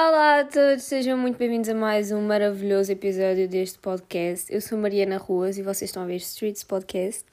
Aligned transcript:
Olá 0.00 0.38
a 0.38 0.44
todos, 0.44 0.84
sejam 0.84 1.18
muito 1.18 1.36
bem-vindos 1.36 1.68
a 1.68 1.74
mais 1.74 2.12
um 2.12 2.20
maravilhoso 2.20 2.92
episódio 2.92 3.48
deste 3.48 3.80
podcast. 3.80 4.46
Eu 4.48 4.60
sou 4.60 4.78
Mariana 4.78 5.16
Ruas 5.16 5.58
e 5.58 5.62
vocês 5.62 5.88
estão 5.88 6.04
a 6.04 6.06
ver 6.06 6.18
Streets 6.18 6.62
Podcast. 6.62 7.24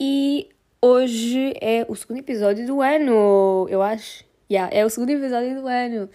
E 0.00 0.48
hoje 0.82 1.54
é 1.60 1.86
o 1.88 1.94
segundo 1.94 2.18
episódio 2.18 2.66
do 2.66 2.82
ano, 2.82 3.68
eu 3.70 3.80
acho. 3.80 4.24
Yeah, 4.50 4.76
é 4.76 4.84
o 4.84 4.90
segundo 4.90 5.10
episódio 5.10 5.54
do 5.54 5.68
ano. 5.68 6.10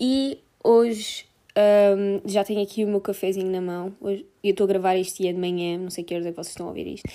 E 0.00 0.40
hoje 0.64 1.26
um, 1.56 2.28
já 2.28 2.42
tenho 2.42 2.60
aqui 2.60 2.84
o 2.84 2.88
meu 2.88 3.00
cafezinho 3.00 3.52
na 3.52 3.60
mão. 3.60 3.94
Hoje, 4.00 4.26
eu 4.42 4.50
estou 4.50 4.64
a 4.64 4.66
gravar 4.66 4.96
isto 4.96 5.22
dia 5.22 5.32
de 5.32 5.38
manhã, 5.38 5.78
não 5.78 5.90
sei 5.90 6.02
que 6.02 6.12
horas 6.12 6.26
é 6.26 6.30
que 6.30 6.36
vocês 6.38 6.48
estão 6.48 6.66
a 6.66 6.70
ouvir 6.70 6.88
isto. 6.88 7.08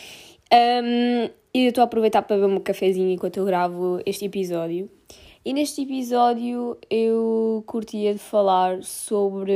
Um, 0.53 1.29
e 1.53 1.65
eu 1.65 1.69
estou 1.69 1.81
a 1.81 1.85
aproveitar 1.85 2.21
para 2.21 2.37
beber 2.37 2.47
meu 2.47 2.61
cafezinho 2.61 3.11
enquanto 3.11 3.35
eu 3.35 3.45
gravo 3.45 3.99
este 4.05 4.23
episódio. 4.23 4.89
E 5.45 5.53
neste 5.53 5.83
episódio 5.83 6.75
eu 6.89 7.63
curtia 7.67 8.13
de 8.13 8.19
falar 8.19 8.81
sobre 8.81 9.53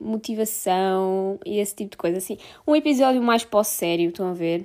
motivação 0.00 1.40
e 1.44 1.58
esse 1.58 1.74
tipo 1.74 1.90
de 1.90 1.96
coisa. 1.96 2.18
Assim, 2.18 2.38
um 2.64 2.76
episódio 2.76 3.20
mais 3.20 3.44
pós-sério, 3.44 4.10
estão 4.10 4.28
a 4.30 4.32
ver? 4.32 4.64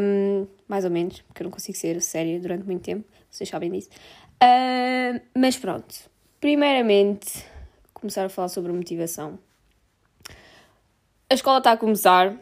Um, 0.00 0.48
mais 0.66 0.84
ou 0.84 0.90
menos, 0.90 1.20
porque 1.20 1.42
eu 1.42 1.44
não 1.44 1.52
consigo 1.52 1.78
ser 1.78 2.02
séria 2.02 2.40
durante 2.40 2.64
muito 2.64 2.82
tempo, 2.82 3.04
vocês 3.30 3.48
sabem 3.48 3.70
disso. 3.70 3.88
Mas 5.32 5.56
pronto, 5.56 5.94
primeiramente, 6.40 7.46
começar 7.94 8.24
a 8.24 8.28
falar 8.28 8.48
sobre 8.48 8.72
motivação. 8.72 9.38
A 11.30 11.34
escola 11.34 11.58
está 11.58 11.70
a 11.70 11.76
começar, 11.76 12.36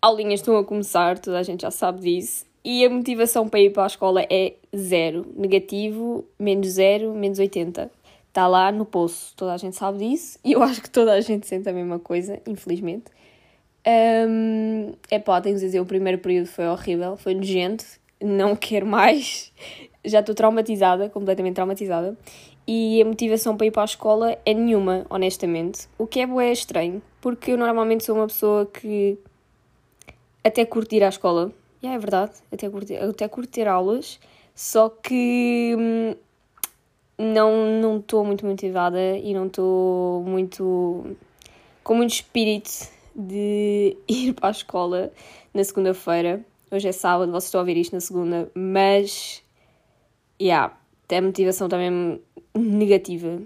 aulinhas 0.00 0.40
estão 0.40 0.56
a 0.56 0.64
começar, 0.64 1.18
toda 1.18 1.38
a 1.38 1.42
gente 1.42 1.60
já 1.60 1.70
sabe 1.70 2.00
disso. 2.00 2.47
E 2.70 2.84
a 2.84 2.90
motivação 2.90 3.48
para 3.48 3.60
ir 3.60 3.70
para 3.70 3.84
a 3.84 3.86
escola 3.86 4.26
é 4.28 4.52
zero. 4.76 5.24
Negativo, 5.34 6.26
menos 6.38 6.68
zero, 6.72 7.14
menos 7.14 7.38
80. 7.38 7.90
Está 8.28 8.46
lá 8.46 8.70
no 8.70 8.84
poço. 8.84 9.32
Toda 9.34 9.54
a 9.54 9.56
gente 9.56 9.74
sabe 9.74 10.00
disso. 10.00 10.38
E 10.44 10.52
eu 10.52 10.60
acho 10.62 10.82
que 10.82 10.90
toda 10.90 11.14
a 11.14 11.20
gente 11.22 11.46
sente 11.46 11.66
a 11.66 11.72
mesma 11.72 11.98
coisa, 11.98 12.38
infelizmente. 12.46 13.06
Um, 14.28 14.92
é 15.10 15.18
pá, 15.18 15.40
tenho 15.40 15.54
que 15.56 15.62
dizer, 15.62 15.80
o 15.80 15.86
primeiro 15.86 16.18
período 16.18 16.46
foi 16.48 16.68
horrível, 16.68 17.16
foi 17.16 17.32
nojento. 17.34 17.86
Não 18.22 18.54
quero 18.54 18.84
mais. 18.84 19.50
Já 20.04 20.20
estou 20.20 20.34
traumatizada, 20.34 21.08
completamente 21.08 21.54
traumatizada. 21.54 22.18
E 22.66 23.00
a 23.00 23.04
motivação 23.06 23.56
para 23.56 23.66
ir 23.66 23.70
para 23.70 23.80
a 23.80 23.86
escola 23.86 24.36
é 24.44 24.52
nenhuma, 24.52 25.06
honestamente. 25.08 25.88
O 25.96 26.06
que 26.06 26.20
é 26.20 26.26
bué 26.26 26.52
estranho, 26.52 27.00
porque 27.18 27.52
eu 27.52 27.56
normalmente 27.56 28.04
sou 28.04 28.14
uma 28.14 28.26
pessoa 28.26 28.66
que 28.66 29.16
até 30.44 30.66
curto 30.66 30.94
ir 30.94 31.02
à 31.02 31.08
escola 31.08 31.50
Yeah, 31.80 31.96
é 31.96 31.98
verdade, 31.98 32.32
até 32.52 32.68
curto, 32.68 32.92
até 32.92 33.28
curto 33.28 33.50
ter 33.50 33.68
aulas, 33.68 34.18
só 34.52 34.88
que 34.88 35.76
hum, 35.78 36.14
não 37.16 37.98
estou 37.98 38.24
muito 38.24 38.44
motivada 38.44 39.16
e 39.16 39.32
não 39.32 39.46
estou 39.46 40.24
muito 40.24 41.16
com 41.84 41.94
muito 41.94 42.14
espírito 42.14 42.68
de 43.14 43.96
ir 44.08 44.32
para 44.34 44.48
a 44.48 44.50
escola 44.50 45.12
na 45.54 45.62
segunda-feira. 45.62 46.44
Hoje 46.68 46.88
é 46.88 46.92
sábado, 46.92 47.30
vocês 47.30 47.44
estão 47.44 47.60
a 47.60 47.62
ouvir 47.62 47.76
isto 47.76 47.92
na 47.92 48.00
segunda, 48.00 48.50
mas 48.54 49.40
yeah, 50.42 50.76
tem 51.06 51.20
motivação 51.20 51.68
também 51.68 52.20
negativa. 52.56 53.40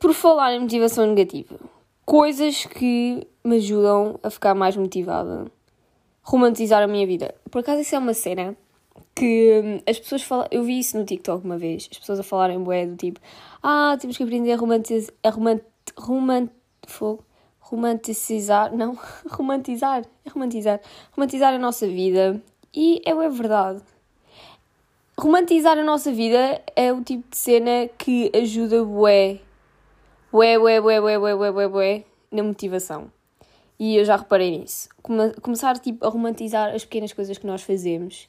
Por 0.00 0.14
falar 0.14 0.54
em 0.54 0.60
motivação 0.60 1.06
negativa, 1.06 1.60
coisas 2.06 2.64
que 2.64 3.26
me 3.44 3.56
ajudam 3.56 4.18
a 4.22 4.30
ficar 4.30 4.54
mais 4.54 4.74
motivada 4.74 5.52
romantizar 6.24 6.82
a 6.82 6.86
minha 6.86 7.06
vida. 7.06 7.34
Por 7.50 7.60
acaso 7.60 7.82
isso 7.82 7.94
é 7.94 7.98
uma 7.98 8.14
cena 8.14 8.56
que 9.14 9.60
hum, 9.62 9.80
as 9.86 9.98
pessoas 9.98 10.22
falam. 10.22 10.48
Eu 10.50 10.64
vi 10.64 10.80
isso 10.80 10.98
no 10.98 11.04
TikTok 11.04 11.44
uma 11.44 11.58
vez, 11.58 11.88
as 11.92 11.98
pessoas 11.98 12.18
a 12.18 12.22
falarem 12.22 12.60
bué 12.62 12.86
do 12.86 12.96
tipo: 12.96 13.20
Ah, 13.62 13.96
temos 14.00 14.16
que 14.16 14.22
aprender 14.22 14.52
a 14.52 14.56
romantizar. 14.56 15.14
A 15.22 15.30
romant, 15.30 15.60
romant, 15.96 16.50
romantizar. 17.60 18.74
Não, 18.74 18.98
romantizar. 19.30 20.02
É 20.24 20.30
romantizar. 20.30 20.80
Romantizar 21.12 21.54
a 21.54 21.58
nossa 21.58 21.86
vida. 21.86 22.42
E 22.74 23.00
é, 23.04 23.10
é 23.10 23.28
verdade. 23.28 23.82
Romantizar 25.16 25.78
a 25.78 25.84
nossa 25.84 26.10
vida 26.10 26.60
é 26.74 26.92
o 26.92 27.00
tipo 27.04 27.30
de 27.30 27.36
cena 27.36 27.88
que 27.96 28.32
ajuda 28.34 28.84
bué. 28.84 29.38
Bué, 30.32 30.58
bué, 30.58 30.80
bué, 30.80 31.00
bué, 31.00 31.18
bué, 31.18 31.36
bué, 31.36 31.52
bué, 31.52 31.68
bué 31.68 32.04
na 32.32 32.42
motivação. 32.42 33.12
E 33.78 33.96
eu 33.96 34.04
já 34.04 34.16
reparei 34.16 34.58
nisso. 34.58 34.88
Come 35.02 35.32
começar 35.34 35.78
tipo, 35.78 36.06
a 36.06 36.08
romantizar 36.08 36.74
as 36.74 36.84
pequenas 36.84 37.12
coisas 37.12 37.38
que 37.38 37.46
nós 37.46 37.62
fazemos. 37.62 38.26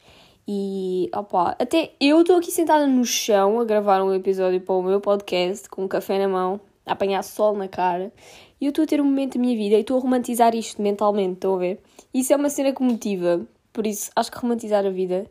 E 0.48 1.10
opa, 1.14 1.56
até 1.60 1.92
eu 2.00 2.22
estou 2.22 2.38
aqui 2.38 2.52
sentada 2.52 2.86
no 2.86 3.04
chão 3.04 3.60
a 3.60 3.66
gravar 3.66 4.04
um 4.04 4.14
episódio 4.14 4.62
para 4.62 4.76
o 4.76 4.84
meu 4.84 5.02
podcast 5.02 5.68
com 5.70 5.86
um 5.86 5.88
café 5.88 6.20
na 6.20 6.28
mão, 6.28 6.60
a 6.86 6.94
apanhar 6.94 7.24
sol 7.24 7.56
na 7.56 7.68
cara. 7.68 8.12
E 8.60 8.66
eu 8.66 8.70
estou 8.70 8.84
a 8.84 8.88
ter 8.88 9.02
um 9.02 9.06
momento 9.06 9.36
da 9.36 9.40
minha 9.40 9.58
vida 9.58 9.76
e 9.76 9.82
estou 9.82 9.98
a 9.98 10.02
romantizar 10.02 10.56
isto 10.56 10.82
mentalmente, 10.82 11.34
estão 11.34 11.56
a 11.56 11.58
ver? 11.58 11.82
Isso 12.14 12.32
é 12.32 12.36
uma 12.36 12.50
cena 12.50 12.74
que 12.74 12.84
motiva. 12.84 13.42
Por 13.74 13.86
isso, 13.86 14.12
acho 14.16 14.32
que 14.32 14.38
romantizar 14.38 14.86
a 14.86 14.90
vida 14.90 15.30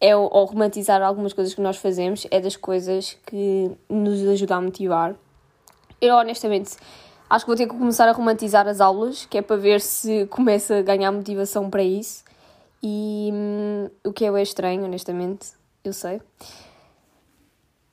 é, 0.00 0.14
ou 0.14 0.44
romantizar 0.44 1.02
algumas 1.02 1.32
coisas 1.32 1.54
que 1.54 1.60
nós 1.60 1.76
fazemos 1.76 2.26
é 2.30 2.40
das 2.40 2.56
coisas 2.56 3.16
que 3.26 3.70
nos 3.88 4.22
ajudam 4.28 4.58
a 4.58 4.60
motivar. 4.60 5.16
Eu 6.00 6.14
honestamente 6.16 6.76
Acho 7.34 7.46
que 7.46 7.48
vou 7.48 7.56
ter 7.56 7.66
que 7.66 7.76
começar 7.76 8.08
a 8.08 8.12
romantizar 8.12 8.68
as 8.68 8.80
aulas, 8.80 9.26
que 9.26 9.38
é 9.38 9.42
para 9.42 9.56
ver 9.56 9.80
se 9.80 10.24
começa 10.26 10.76
a 10.78 10.82
ganhar 10.82 11.10
motivação 11.10 11.68
para 11.68 11.82
isso. 11.82 12.22
E 12.80 13.28
hum, 13.32 13.90
o 14.04 14.12
que 14.12 14.24
é 14.24 14.40
estranho, 14.40 14.84
honestamente, 14.84 15.48
eu 15.82 15.92
sei. 15.92 16.20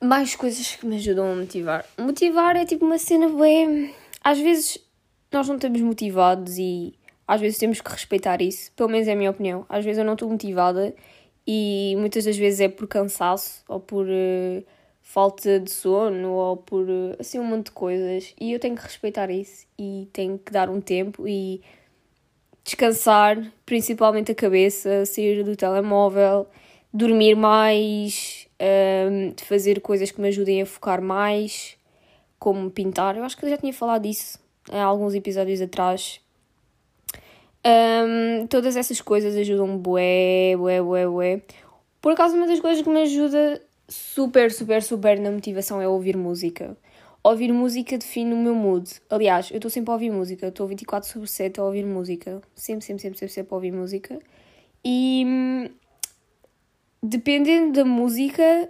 Mais 0.00 0.36
coisas 0.36 0.76
que 0.76 0.86
me 0.86 0.94
ajudam 0.94 1.32
a 1.32 1.34
motivar. 1.34 1.84
Motivar 1.98 2.54
é 2.54 2.64
tipo 2.64 2.86
uma 2.86 2.98
cena 2.98 3.28
bem. 3.30 3.92
Às 4.22 4.38
vezes 4.38 4.78
nós 5.32 5.48
não 5.48 5.56
estamos 5.56 5.80
motivados 5.80 6.56
e 6.56 6.94
às 7.26 7.40
vezes 7.40 7.58
temos 7.58 7.80
que 7.80 7.90
respeitar 7.90 8.40
isso. 8.40 8.70
Pelo 8.76 8.90
menos 8.90 9.08
é 9.08 9.12
a 9.12 9.16
minha 9.16 9.32
opinião. 9.32 9.66
Às 9.68 9.84
vezes 9.84 9.98
eu 9.98 10.04
não 10.04 10.12
estou 10.12 10.30
motivada 10.30 10.94
e 11.44 11.96
muitas 11.98 12.26
das 12.26 12.36
vezes 12.36 12.60
é 12.60 12.68
por 12.68 12.86
cansaço 12.86 13.64
ou 13.66 13.80
por. 13.80 14.06
Uh, 14.06 14.62
falta 15.12 15.60
de 15.60 15.70
sono 15.70 16.30
ou 16.30 16.56
por 16.56 16.86
assim 17.20 17.38
um 17.38 17.44
monte 17.44 17.66
de 17.66 17.72
coisas 17.72 18.34
e 18.40 18.50
eu 18.50 18.58
tenho 18.58 18.74
que 18.74 18.82
respeitar 18.82 19.30
isso 19.30 19.66
e 19.78 20.08
tenho 20.10 20.38
que 20.38 20.50
dar 20.50 20.70
um 20.70 20.80
tempo 20.80 21.28
e 21.28 21.60
descansar, 22.64 23.36
principalmente 23.66 24.32
a 24.32 24.34
cabeça, 24.34 25.04
sair 25.04 25.44
do 25.44 25.54
telemóvel, 25.54 26.46
dormir 26.90 27.34
mais, 27.34 28.48
um, 28.58 29.34
fazer 29.44 29.82
coisas 29.82 30.10
que 30.10 30.18
me 30.18 30.28
ajudem 30.28 30.62
a 30.62 30.66
focar 30.66 31.02
mais, 31.02 31.76
como 32.38 32.70
pintar. 32.70 33.14
Eu 33.14 33.24
acho 33.24 33.36
que 33.36 33.44
eu 33.44 33.50
já 33.50 33.58
tinha 33.58 33.72
falado 33.74 34.04
disso 34.04 34.38
em 34.72 34.80
alguns 34.80 35.14
episódios 35.14 35.60
atrás. 35.60 36.22
Um, 37.66 38.46
todas 38.46 38.76
essas 38.76 39.02
coisas 39.02 39.36
ajudam 39.36 39.76
bué, 39.76 40.56
bué, 40.56 40.80
bué, 40.80 41.06
bué. 41.06 41.42
Por 42.00 42.12
acaso, 42.12 42.34
uma 42.34 42.46
das 42.46 42.60
coisas 42.60 42.82
que 42.82 42.88
me 42.88 43.02
ajuda 43.02 43.60
super, 43.92 44.50
super, 44.50 44.82
super 44.82 45.20
na 45.20 45.30
motivação 45.30 45.80
é 45.80 45.86
ouvir 45.86 46.16
música. 46.16 46.76
Ouvir 47.22 47.52
música 47.52 47.96
define 47.96 48.34
o 48.34 48.36
meu 48.36 48.54
mood. 48.54 48.90
Aliás, 49.08 49.50
eu 49.50 49.56
estou 49.56 49.70
sempre 49.70 49.90
a 49.90 49.94
ouvir 49.94 50.10
música. 50.10 50.48
Estou 50.48 50.66
24 50.66 51.08
sobre 51.08 51.28
7 51.28 51.60
a 51.60 51.64
ouvir 51.64 51.84
música. 51.84 52.42
Sempre, 52.56 52.84
sempre, 52.84 53.02
sempre, 53.02 53.18
sempre, 53.18 53.34
sempre 53.34 53.54
a 53.54 53.56
ouvir 53.56 53.72
música. 53.72 54.18
E 54.84 55.24
hum, 55.24 55.68
dependendo 57.00 57.72
da 57.72 57.84
música, 57.84 58.68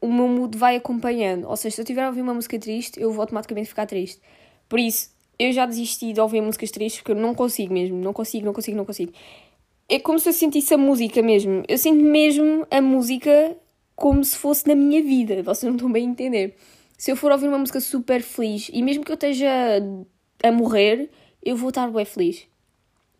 o 0.00 0.12
meu 0.12 0.28
mood 0.28 0.56
vai 0.56 0.76
acompanhando. 0.76 1.48
Ou 1.48 1.56
seja, 1.56 1.76
se 1.76 1.80
eu 1.80 1.82
estiver 1.82 2.04
a 2.04 2.08
ouvir 2.08 2.22
uma 2.22 2.34
música 2.34 2.58
triste, 2.58 3.00
eu 3.00 3.10
vou 3.10 3.22
automaticamente 3.22 3.68
ficar 3.68 3.86
triste. 3.86 4.20
Por 4.68 4.78
isso, 4.78 5.10
eu 5.36 5.52
já 5.52 5.66
desisti 5.66 6.12
de 6.12 6.20
ouvir 6.20 6.40
músicas 6.40 6.70
tristes 6.70 7.00
porque 7.00 7.12
eu 7.12 7.16
não 7.16 7.34
consigo 7.34 7.74
mesmo. 7.74 7.96
Não 7.96 8.12
consigo, 8.12 8.46
não 8.46 8.52
consigo, 8.52 8.76
não 8.76 8.84
consigo. 8.84 9.12
É 9.88 9.98
como 9.98 10.20
se 10.20 10.28
eu 10.28 10.32
sentisse 10.32 10.72
a 10.74 10.78
música 10.78 11.20
mesmo. 11.22 11.64
Eu 11.66 11.76
sinto 11.76 12.04
mesmo 12.04 12.64
a 12.70 12.80
música 12.80 13.56
como 14.00 14.24
se 14.24 14.34
fosse 14.34 14.66
na 14.66 14.74
minha 14.74 15.02
vida. 15.02 15.42
Vocês 15.42 15.64
não 15.64 15.76
estão 15.76 15.92
bem 15.92 16.06
a 16.06 16.10
entender. 16.10 16.56
Se 16.96 17.12
eu 17.12 17.16
for 17.16 17.30
ouvir 17.30 17.48
uma 17.48 17.58
música 17.58 17.78
super 17.80 18.22
feliz 18.22 18.70
e 18.72 18.82
mesmo 18.82 19.04
que 19.04 19.12
eu 19.12 19.14
esteja 19.14 19.46
a 20.42 20.50
morrer, 20.50 21.10
eu 21.44 21.54
vou 21.54 21.68
estar 21.68 21.86
bem 21.90 22.06
feliz. 22.06 22.48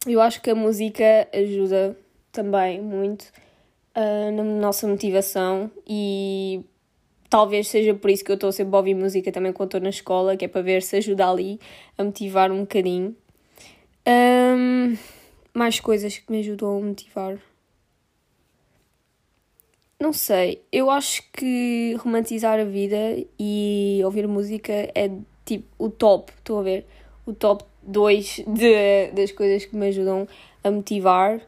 Eu 0.07 0.23
acho 0.23 0.41
que 0.41 0.49
a 0.49 0.55
música 0.55 1.29
ajuda 1.35 1.95
também 2.33 2.81
muito 2.81 3.25
uh, 3.95 4.33
na 4.35 4.43
nossa 4.43 4.89
motivação 4.89 5.71
e 5.87 6.65
talvez 7.29 7.69
seja 7.69 7.93
por 7.93 8.11
isso 8.11 8.25
que 8.25 8.33
eu 8.33 8.37
estou 8.37 8.51
sempre 8.51 8.75
a 8.75 8.79
ouvir 8.79 8.95
música 8.95 9.31
também 9.31 9.53
quando 9.53 9.69
estou 9.69 9.81
na 9.83 9.91
escola, 9.91 10.35
que 10.35 10.47
é 10.47 10.49
para 10.49 10.63
ver 10.63 10.83
se 10.83 10.97
ajuda 10.97 11.29
ali 11.29 11.61
a 11.99 12.05
motivar 12.05 12.51
um 12.51 12.61
bocadinho. 12.61 13.15
Um, 14.09 14.97
mais 15.53 15.79
coisas 15.79 16.17
que 16.17 16.33
me 16.33 16.39
ajudam 16.39 16.79
a 16.79 16.81
motivar. 16.81 17.39
Não 20.01 20.15
sei, 20.15 20.65
eu 20.73 20.89
acho 20.89 21.23
que 21.31 21.95
romantizar 21.99 22.59
a 22.59 22.65
vida 22.65 22.97
e 23.39 24.01
ouvir 24.03 24.27
música 24.27 24.73
é 24.73 25.11
tipo 25.45 25.67
o 25.79 25.91
top, 25.91 26.33
estou 26.39 26.61
a 26.61 26.63
ver? 26.63 26.87
O 27.27 27.35
top 27.35 27.65
2 27.83 28.45
de, 28.47 29.11
das 29.13 29.31
coisas 29.31 29.67
que 29.67 29.77
me 29.77 29.89
ajudam 29.89 30.27
a 30.65 30.71
motivar. 30.71 31.43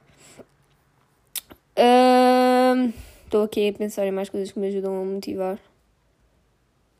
Estou 3.25 3.41
uh, 3.41 3.45
aqui 3.45 3.71
a 3.71 3.73
pensar 3.73 4.07
em 4.07 4.11
mais 4.11 4.29
coisas 4.29 4.53
que 4.53 4.59
me 4.59 4.67
ajudam 4.67 5.01
a 5.01 5.05
motivar. 5.05 5.59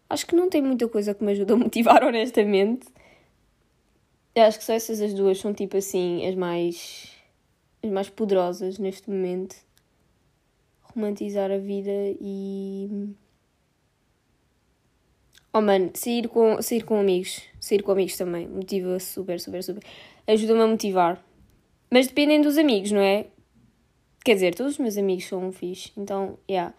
Acho 0.09 0.27
que 0.27 0.35
não 0.35 0.49
tem 0.49 0.63
muita 0.63 0.89
coisa 0.89 1.13
que 1.13 1.23
me 1.23 1.33
ajude 1.33 1.53
a 1.53 1.57
motivar, 1.57 2.03
honestamente. 2.09 2.87
Eu 4.35 4.45
acho 4.45 4.59
que 4.59 4.65
só 4.65 4.73
essas 4.73 5.03
as 5.03 5.13
duas 5.13 5.39
são 5.39 5.53
tipo 5.53 5.77
assim 5.77 6.27
as 6.27 6.35
mais 6.35 7.13
as 7.83 7.91
mais 7.91 8.09
poderosas 8.09 8.79
neste 8.79 9.11
momento. 9.11 9.55
Romantizar 10.95 11.51
a 11.51 11.59
vida 11.59 11.91
e 12.21 13.15
Oh 15.55 15.61
mano, 15.61 15.91
sair 15.93 16.29
com, 16.29 16.63
sair 16.63 16.83
com 16.83 16.99
amigos. 16.99 17.43
Sair 17.61 17.83
com 17.83 17.93
amigos 17.93 18.17
também. 18.17 18.49
Motiva 18.49 18.99
super, 18.99 19.39
super, 19.39 19.63
super. 19.63 19.83
Ajuda-me 20.27 20.63
a 20.63 20.67
motivar. 20.67 21.23
Mas 21.91 22.07
dependem 22.07 22.41
dos 22.41 22.57
amigos, 22.57 22.91
não 22.91 23.03
é? 23.03 23.27
Quer 24.25 24.35
dizer, 24.35 24.55
todos 24.55 24.73
os 24.73 24.79
meus 24.79 24.97
amigos 24.97 25.27
são 25.27 25.53
fixe. 25.53 25.93
Então, 25.95 26.39
yeah. 26.51 26.73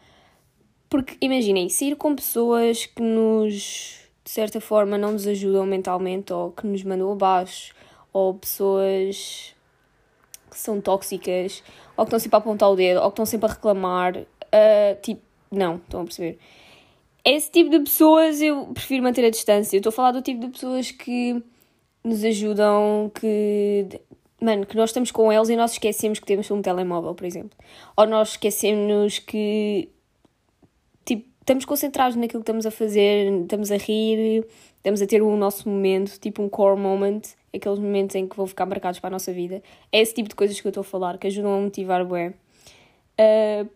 Porque 0.90 1.16
imaginem, 1.22 1.70
sair 1.70 1.96
com 1.96 2.16
pessoas 2.16 2.88
que 2.88 3.02
nos, 3.02 4.00
de 4.24 4.32
certa 4.32 4.60
forma, 4.60 4.98
não 4.98 5.12
nos 5.12 5.28
ajudam 5.28 5.68
mentalmente 5.68 6.34
ou 6.34 6.52
que 6.52 6.66
nos 6.66 6.84
mandam 6.84 7.12
abaixo, 7.12 7.76
ou 8.12 8.34
pessoas 8.34 9.54
que 10.54 10.60
são 10.60 10.80
tóxicas, 10.80 11.64
ou 11.98 12.06
que 12.06 12.10
estão 12.10 12.20
sempre 12.20 12.36
a 12.36 12.40
apontar 12.40 12.70
o 12.70 12.76
dedo, 12.76 12.98
ou 12.98 13.06
que 13.06 13.14
estão 13.14 13.26
sempre 13.26 13.50
a 13.50 13.54
reclamar. 13.54 14.18
Uh, 14.18 15.02
tipo, 15.02 15.22
não, 15.52 15.76
estão 15.76 16.02
a 16.02 16.04
perceber? 16.04 16.38
Esse 17.26 17.50
tipo 17.52 17.70
de 17.70 17.80
pessoas 17.80 18.42
eu 18.42 18.68
prefiro 18.68 19.04
manter 19.04 19.24
a 19.26 19.30
distância. 19.30 19.76
Eu 19.76 19.80
estou 19.80 19.90
a 19.90 19.94
falar 19.94 20.12
do 20.12 20.22
tipo 20.22 20.42
de 20.42 20.50
pessoas 20.50 20.92
que 20.92 21.42
nos 22.04 22.24
ajudam, 22.24 23.12
que. 23.14 23.88
Mano, 24.42 24.66
que 24.66 24.76
nós 24.76 24.90
estamos 24.90 25.10
com 25.10 25.32
eles 25.32 25.48
e 25.48 25.56
nós 25.56 25.72
esquecemos 25.72 26.20
que 26.20 26.26
temos 26.26 26.52
um 26.52 26.62
telemóvel, 26.62 27.16
por 27.16 27.26
exemplo. 27.26 27.58
Ou 27.96 28.06
nós 28.06 28.32
esquecemos 28.32 29.20
que. 29.20 29.90
Tipo, 31.06 31.30
estamos 31.40 31.64
concentrados 31.64 32.18
naquilo 32.18 32.42
que 32.42 32.50
estamos 32.50 32.66
a 32.66 32.72
fazer, 32.72 33.32
estamos 33.44 33.72
a 33.72 33.78
rir, 33.78 34.46
estamos 34.78 35.02
a 35.02 35.08
ter 35.08 35.22
o 35.22 35.38
nosso 35.38 35.70
momento, 35.70 36.20
tipo 36.20 36.44
um 36.44 36.50
core 36.50 36.78
moment, 36.78 37.22
aqueles 37.54 37.80
momentos 37.80 38.16
em 38.16 38.28
que 38.28 38.36
vão 38.36 38.48
ficar 38.48 38.66
marcados 38.66 39.00
para 39.00 39.10
a 39.10 39.12
nossa 39.12 39.32
vida. 39.32 39.62
É 39.92 40.02
esse 40.02 40.14
tipo 40.14 40.30
de 40.30 40.36
coisas 40.36 40.60
que 40.60 40.66
eu 40.66 40.70
estou 40.70 40.82
a 40.82 40.84
falar, 40.84 41.18
que 41.18 41.28
ajudam 41.28 41.54
a 41.54 41.62
motivar 41.62 42.06
bué. 42.06 42.34
Uh, 43.20 43.70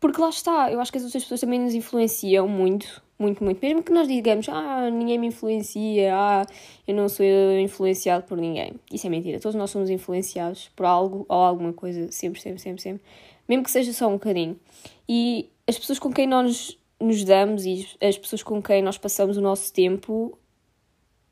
porque 0.00 0.20
lá 0.20 0.30
está, 0.30 0.72
eu 0.72 0.80
acho 0.80 0.90
que 0.90 0.98
as 0.98 1.04
outras 1.04 1.22
pessoas 1.22 1.40
também 1.40 1.60
nos 1.60 1.74
influenciam 1.74 2.48
muito, 2.48 3.02
muito, 3.18 3.44
muito. 3.44 3.60
Mesmo 3.60 3.82
que 3.82 3.92
nós 3.92 4.08
digamos, 4.08 4.48
ah, 4.48 4.90
ninguém 4.90 5.18
me 5.18 5.26
influencia, 5.26 6.14
ah, 6.14 6.46
eu 6.88 6.94
não 6.94 7.06
sou 7.06 7.24
influenciado 7.60 8.24
por 8.24 8.38
ninguém. 8.38 8.72
Isso 8.90 9.06
é 9.06 9.10
mentira. 9.10 9.38
Todos 9.38 9.54
nós 9.54 9.70
somos 9.70 9.90
influenciados 9.90 10.70
por 10.74 10.86
algo 10.86 11.26
ou 11.28 11.36
alguma 11.36 11.72
coisa, 11.74 12.10
sempre, 12.10 12.40
sempre, 12.40 12.60
sempre, 12.60 12.80
sempre. 12.80 13.02
Mesmo 13.46 13.62
que 13.62 13.70
seja 13.70 13.92
só 13.92 14.08
um 14.08 14.14
bocadinho. 14.14 14.58
E 15.06 15.50
as 15.68 15.78
pessoas 15.78 15.98
com 15.98 16.10
quem 16.10 16.26
nós 16.26 16.78
nos 16.98 17.22
damos 17.22 17.66
e 17.66 17.86
as 18.00 18.16
pessoas 18.16 18.42
com 18.42 18.62
quem 18.62 18.82
nós 18.82 18.96
passamos 18.96 19.36
o 19.36 19.40
nosso 19.40 19.72
tempo 19.72 20.36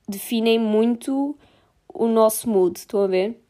definem 0.06 0.59
muito 0.59 1.37
o 1.93 2.06
nosso 2.06 2.49
mood, 2.49 2.79
estão 2.79 3.02
a 3.02 3.06
ver? 3.06 3.40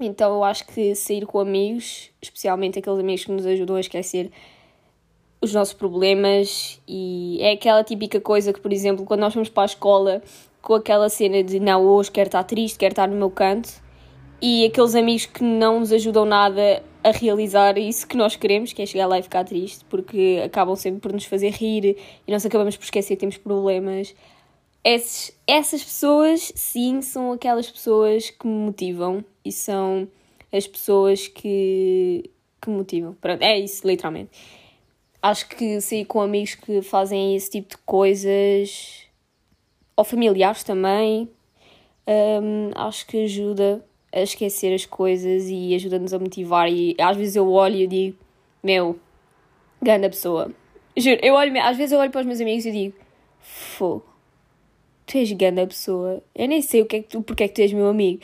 Então 0.00 0.34
eu 0.34 0.44
acho 0.44 0.66
que 0.66 0.94
sair 0.94 1.24
com 1.24 1.38
amigos, 1.38 2.10
especialmente 2.20 2.78
aqueles 2.78 2.98
amigos 2.98 3.24
que 3.24 3.32
nos 3.32 3.46
ajudam 3.46 3.76
a 3.76 3.80
esquecer 3.80 4.30
os 5.40 5.52
nossos 5.52 5.74
problemas, 5.74 6.80
e 6.88 7.38
é 7.40 7.52
aquela 7.52 7.84
típica 7.84 8.20
coisa 8.20 8.52
que, 8.52 8.60
por 8.60 8.72
exemplo, 8.72 9.04
quando 9.04 9.20
nós 9.20 9.34
vamos 9.34 9.48
para 9.48 9.64
a 9.64 9.66
escola 9.66 10.22
com 10.60 10.74
aquela 10.74 11.08
cena 11.08 11.42
de 11.42 11.60
não, 11.60 11.84
hoje 11.86 12.10
quero 12.10 12.28
estar 12.28 12.42
triste, 12.44 12.78
quero 12.78 12.92
estar 12.92 13.06
no 13.06 13.16
meu 13.16 13.30
canto, 13.30 13.70
e 14.40 14.64
aqueles 14.64 14.94
amigos 14.94 15.26
que 15.26 15.42
não 15.42 15.80
nos 15.80 15.92
ajudam 15.92 16.24
nada 16.24 16.82
a 17.02 17.10
realizar 17.10 17.78
isso 17.78 18.06
que 18.06 18.16
nós 18.16 18.34
queremos, 18.34 18.72
que 18.72 18.82
é 18.82 18.86
chegar 18.86 19.06
lá 19.06 19.18
e 19.18 19.22
ficar 19.22 19.44
triste, 19.44 19.84
porque 19.88 20.42
acabam 20.44 20.74
sempre 20.74 21.00
por 21.00 21.12
nos 21.12 21.24
fazer 21.24 21.50
rir 21.50 21.96
e 22.26 22.32
nós 22.32 22.44
acabamos 22.44 22.76
por 22.76 22.84
esquecer 22.84 23.14
que 23.14 23.20
temos 23.20 23.36
problemas. 23.36 24.14
Esses, 24.88 25.36
essas 25.48 25.82
pessoas, 25.82 26.52
sim, 26.54 27.02
são 27.02 27.32
aquelas 27.32 27.68
pessoas 27.68 28.30
que 28.30 28.46
me 28.46 28.66
motivam 28.66 29.24
e 29.44 29.50
são 29.50 30.06
as 30.52 30.64
pessoas 30.64 31.26
que, 31.26 32.30
que 32.62 32.70
me 32.70 32.76
motivam. 32.76 33.12
Pronto, 33.14 33.42
é 33.42 33.58
isso, 33.58 33.84
literalmente. 33.84 34.30
Acho 35.20 35.48
que 35.48 35.80
sair 35.80 36.04
com 36.04 36.20
amigos 36.20 36.54
que 36.54 36.82
fazem 36.82 37.34
esse 37.34 37.50
tipo 37.50 37.70
de 37.70 37.78
coisas, 37.78 39.08
ou 39.96 40.04
familiares 40.04 40.62
também, 40.62 41.28
um, 42.06 42.70
acho 42.76 43.08
que 43.08 43.24
ajuda 43.24 43.84
a 44.12 44.20
esquecer 44.20 44.72
as 44.72 44.86
coisas 44.86 45.48
e 45.48 45.74
ajuda-nos 45.74 46.14
a 46.14 46.18
motivar. 46.20 46.70
E 46.70 46.94
às 47.00 47.16
vezes 47.16 47.34
eu 47.34 47.50
olho 47.50 47.74
e 47.74 47.88
digo, 47.88 48.18
meu, 48.62 49.00
grande 49.82 50.08
pessoa. 50.10 50.52
Juro, 50.96 51.18
eu 51.24 51.34
olho, 51.34 51.60
às 51.60 51.76
vezes 51.76 51.90
eu 51.90 51.98
olho 51.98 52.12
para 52.12 52.20
os 52.20 52.26
meus 52.26 52.40
amigos 52.40 52.64
e 52.64 52.70
digo, 52.70 52.96
fogo, 53.40 54.15
tu 55.06 55.18
és 55.18 55.32
grande 55.32 55.66
pessoa. 55.66 56.22
Eu 56.34 56.48
nem 56.48 56.60
sei 56.60 56.82
o 56.82 56.86
que 56.86 56.96
é 56.96 57.02
que 57.02 57.08
tu, 57.08 57.22
porque 57.22 57.44
é 57.44 57.48
que 57.48 57.54
tu 57.54 57.60
és 57.60 57.72
meu 57.72 57.88
amigo 57.88 58.20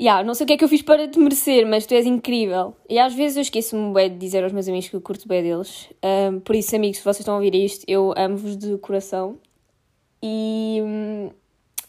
yeah, 0.00 0.24
não 0.24 0.34
sei 0.34 0.44
o 0.44 0.46
que 0.46 0.54
é 0.54 0.56
que 0.56 0.64
eu 0.64 0.68
fiz 0.68 0.80
para 0.80 1.06
te 1.06 1.18
merecer, 1.18 1.66
mas 1.66 1.84
tu 1.84 1.92
és 1.92 2.06
incrível. 2.06 2.74
E 2.88 2.98
às 2.98 3.14
vezes 3.14 3.36
eu 3.36 3.42
esqueço-me 3.42 4.08
de 4.08 4.16
dizer 4.16 4.42
aos 4.42 4.52
meus 4.52 4.66
amigos 4.66 4.88
que 4.88 4.96
eu 4.96 5.00
curto 5.00 5.28
bem 5.28 5.42
deles. 5.42 5.90
Um, 6.02 6.40
por 6.40 6.56
isso, 6.56 6.74
amigos, 6.74 6.98
se 6.98 7.04
vocês 7.04 7.20
estão 7.20 7.34
a 7.34 7.36
ouvir 7.36 7.54
isto, 7.54 7.84
eu 7.86 8.14
amo-vos 8.16 8.56
de 8.56 8.78
coração. 8.78 9.38
E. 10.22 10.80
Um, 10.82 11.30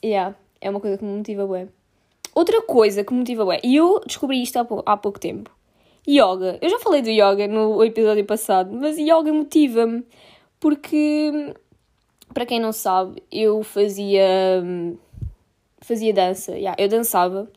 yeah, 0.03 0.35
é 0.59 0.69
uma 0.69 0.79
coisa 0.81 0.97
que 0.97 1.05
me 1.05 1.17
motiva 1.17 1.47
bem. 1.47 1.69
Outra 2.35 2.61
coisa 2.61 3.03
que 3.03 3.13
me 3.13 3.19
motiva 3.19 3.45
bem, 3.45 3.59
e 3.63 3.75
eu 3.75 3.99
descobri 4.05 4.41
isto 4.41 4.57
há, 4.57 4.67
há 4.85 4.97
pouco 4.97 5.19
tempo: 5.19 5.49
yoga. 6.07 6.57
Eu 6.61 6.69
já 6.69 6.79
falei 6.79 7.01
do 7.01 7.09
yoga 7.09 7.47
no 7.47 7.83
episódio 7.83 8.25
passado, 8.25 8.71
mas 8.73 8.97
yoga 8.97 9.31
motiva-me. 9.31 10.03
Porque, 10.59 11.53
para 12.33 12.45
quem 12.45 12.59
não 12.59 12.71
sabe, 12.71 13.21
eu 13.31 13.63
fazia. 13.63 14.61
Hum, 14.63 14.97
fazia 15.81 16.13
dança. 16.13 16.51
Yeah, 16.53 16.75
eu 16.81 16.87
dançava 16.87 17.49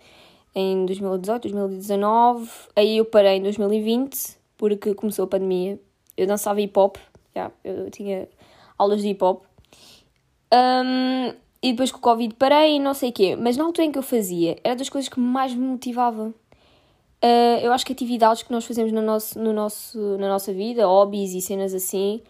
em 0.54 0.86
2018, 0.86 1.42
2019. 1.42 2.50
Aí 2.76 2.98
eu 2.98 3.04
parei 3.04 3.36
em 3.36 3.42
2020 3.42 4.36
porque 4.56 4.94
começou 4.94 5.24
a 5.24 5.28
pandemia. 5.28 5.78
Eu 6.16 6.26
dançava 6.26 6.60
hip 6.60 6.78
hop, 6.78 6.96
yeah, 7.34 7.52
eu 7.64 7.90
tinha 7.90 8.28
aulas 8.78 9.02
de 9.02 9.08
hip 9.08 9.22
hop. 9.22 9.44
Um, 10.52 11.34
e 11.62 11.72
depois 11.72 11.90
com 11.90 11.98
o 11.98 12.00
Covid 12.00 12.34
parei 12.34 12.76
e 12.76 12.78
não 12.78 12.94
sei 12.94 13.10
o 13.10 13.12
quê. 13.12 13.36
Mas 13.36 13.56
na 13.56 13.64
altura 13.64 13.86
em 13.86 13.92
que 13.92 13.98
eu 13.98 14.02
fazia, 14.02 14.56
era 14.62 14.76
das 14.76 14.88
coisas 14.88 15.08
que 15.08 15.18
mais 15.18 15.54
me 15.54 15.66
motivava. 15.66 16.32
Uh, 17.24 17.58
eu 17.62 17.72
acho 17.72 17.86
que 17.86 17.92
atividades 17.92 18.42
que 18.42 18.52
nós 18.52 18.66
fazemos 18.66 18.92
no 18.92 19.00
nosso, 19.00 19.38
no 19.38 19.52
nosso, 19.52 19.98
na 20.18 20.28
nossa 20.28 20.52
vida, 20.52 20.86
hobbies 20.86 21.32
e 21.32 21.40
cenas 21.40 21.72
assim, 21.72 22.20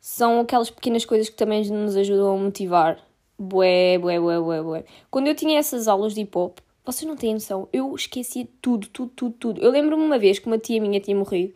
são 0.00 0.40
aquelas 0.40 0.70
pequenas 0.70 1.04
coisas 1.04 1.28
que 1.28 1.36
também 1.36 1.68
nos 1.70 1.96
ajudam 1.96 2.34
a 2.34 2.38
motivar. 2.38 2.98
Bué, 3.38 3.98
bué, 3.98 4.18
bué, 4.18 4.40
bué, 4.40 4.62
bué. 4.62 4.84
Quando 5.10 5.26
eu 5.26 5.34
tinha 5.34 5.58
essas 5.58 5.88
aulas 5.88 6.14
de 6.14 6.22
hip 6.22 6.36
hop, 6.36 6.58
vocês 6.84 7.06
não 7.06 7.16
têm 7.16 7.34
noção, 7.34 7.68
eu 7.72 7.94
esquecia 7.94 8.46
tudo, 8.62 8.88
tudo, 8.88 9.10
tudo, 9.14 9.34
tudo. 9.38 9.60
Eu 9.60 9.70
lembro-me 9.70 10.04
uma 10.04 10.18
vez 10.18 10.38
que 10.38 10.46
uma 10.46 10.58
tia 10.58 10.80
minha 10.80 11.00
tinha 11.00 11.16
morrido 11.16 11.52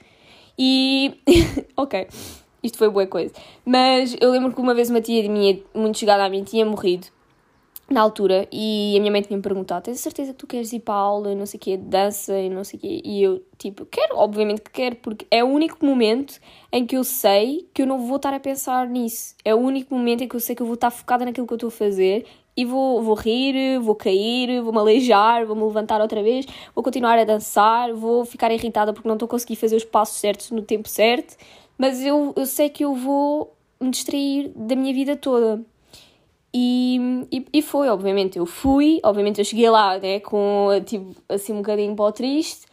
e. 0.59 1.14
ok, 1.76 2.06
isto 2.62 2.76
foi 2.76 2.90
boa 2.90 3.06
coisa. 3.06 3.32
Mas 3.64 4.16
eu 4.20 4.30
lembro 4.30 4.52
que 4.52 4.61
uma 4.61 4.75
vez 4.75 4.90
uma 4.90 5.00
tia 5.00 5.28
minha, 5.30 5.59
muito 5.75 5.99
chegada 5.99 6.25
a 6.25 6.28
mim, 6.28 6.42
tinha 6.42 6.66
morrido 6.66 7.06
na 7.90 8.00
altura 8.00 8.47
e 8.52 8.94
a 8.97 9.00
minha 9.00 9.11
mãe 9.11 9.20
tinha-me 9.20 9.42
perguntado: 9.42 9.85
Tens 9.85 9.99
certeza 9.99 10.32
que 10.32 10.38
tu 10.38 10.47
queres 10.47 10.73
ir 10.73 10.80
para 10.80 10.94
a 10.94 10.99
aula, 10.99 11.35
não 11.35 11.44
sei 11.44 11.59
o 11.59 11.61
quê, 11.61 11.76
dança 11.76 12.38
e 12.38 12.49
não 12.49 12.62
sei 12.62 12.78
o 12.78 12.80
quê? 12.80 13.02
E 13.04 13.23
eu, 13.23 13.42
tipo, 13.59 13.85
quero, 13.85 14.16
obviamente 14.16 14.62
que 14.62 14.70
quero, 14.70 14.97
porque 14.97 15.26
é 15.30 15.42
o 15.42 15.49
único 15.49 15.85
momento 15.85 16.40
em 16.73 16.87
que 16.87 16.97
eu 16.97 17.02
sei 17.02 17.68
que 17.75 17.82
eu 17.82 17.87
não 17.87 17.99
vou 17.99 18.16
estar 18.16 18.32
a 18.32 18.38
pensar 18.38 18.88
nisso. 18.88 19.35
É 19.44 19.54
o 19.54 19.59
único 19.59 19.94
momento 19.94 20.23
em 20.23 20.28
que 20.28 20.37
eu 20.37 20.40
sei 20.40 20.54
que 20.54 20.62
eu 20.62 20.66
vou 20.66 20.75
estar 20.75 20.90
focada 20.90 21.25
naquilo 21.25 21.47
que 21.47 21.52
eu 21.52 21.56
estou 21.56 21.68
a 21.68 21.73
fazer 21.73 22.25
e 22.56 22.64
vou, 22.64 23.02
vou 23.02 23.14
rir, 23.14 23.80
vou 23.80 23.94
cair, 23.94 24.62
vou-me 24.62 24.78
aleijar, 24.78 25.44
vou-me 25.47 25.62
levantar 25.64 26.00
outra 26.00 26.23
vez, 26.23 26.47
vou 26.75 26.85
continuar 26.85 27.18
a 27.18 27.25
dançar, 27.25 27.92
vou 27.92 28.25
ficar 28.25 28.52
irritada 28.52 28.92
porque 28.92 29.09
não 29.09 29.16
estou 29.16 29.26
a 29.26 29.30
conseguir 29.30 29.56
fazer 29.56 29.76
os 29.76 29.85
passos 29.85 30.18
certos 30.18 30.50
no 30.50 30.62
tempo 30.62 30.88
certo, 30.88 31.37
mas 31.76 32.04
eu, 32.04 32.32
eu 32.37 32.47
sei 32.47 32.68
que 32.68 32.85
eu 32.85 32.94
vou 32.94 33.56
me 33.80 33.90
distrair 33.90 34.52
da 34.54 34.76
minha 34.76 34.92
vida 34.92 35.16
toda. 35.16 35.64
E, 36.52 37.26
e, 37.30 37.47
e, 37.52 37.62
foi, 37.62 37.88
obviamente, 37.88 38.38
eu 38.38 38.47
fui, 38.47 38.99
obviamente 39.04 39.38
eu 39.38 39.45
cheguei 39.45 39.71
lá, 39.71 39.99
né, 39.99 40.19
com, 40.21 40.69
tipo, 40.85 41.14
assim 41.28 41.52
um 41.52 41.59
bocadinho 41.59 41.95
pó 41.95 42.11
triste, 42.11 42.66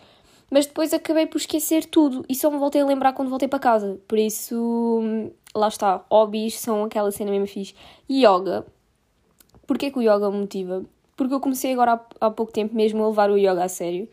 mas 0.50 0.66
depois 0.66 0.94
acabei 0.94 1.28
por 1.28 1.38
esquecer 1.38 1.86
tudo 1.86 2.26
e 2.28 2.34
só 2.34 2.50
me 2.50 2.58
voltei 2.58 2.82
a 2.82 2.86
lembrar 2.86 3.14
quando 3.14 3.30
voltei 3.30 3.48
para 3.48 3.60
casa. 3.60 4.00
Por 4.08 4.18
isso, 4.18 5.02
lá 5.54 5.68
está, 5.68 6.04
hobbies 6.10 6.60
são 6.60 6.86
aquela 6.86 7.12
cena 7.12 7.30
mesmo 7.30 7.48
fixe. 7.48 7.76
Yoga, 8.10 8.66
Porquê 9.68 9.92
que 9.92 10.00
o 10.00 10.02
yoga 10.02 10.32
me 10.32 10.38
motiva? 10.38 10.86
Porque 11.18 11.34
eu 11.34 11.42
comecei 11.42 11.74
agora 11.74 11.94
há, 11.94 12.28
há 12.28 12.32
pouco 12.32 12.54
tempo 12.54 12.74
mesmo 12.74 13.04
a 13.04 13.08
levar 13.10 13.30
o 13.30 13.38
yoga 13.38 13.66
a 13.66 13.68
sério. 13.68 14.08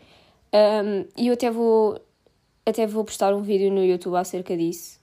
Um, 0.53 1.07
e 1.17 1.29
eu 1.29 1.35
até 1.35 1.49
vou, 1.49 2.01
até 2.67 2.87
vou 2.87 3.05
postar 3.05 3.33
um 3.33 3.41
vídeo 3.41 3.73
no 3.73 3.85
YouTube 3.85 4.17
acerca 4.17 4.57
disso. 4.57 4.99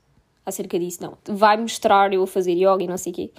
Acerca 0.46 0.78
disso, 0.78 1.02
não. 1.02 1.18
Vai 1.26 1.56
mostrar 1.56 2.14
eu 2.14 2.22
a 2.22 2.28
fazer 2.28 2.52
yoga 2.52 2.84
e 2.84 2.88
não 2.88 2.98
sei 2.98 3.14
o 3.14 3.16
quê. 3.16 3.32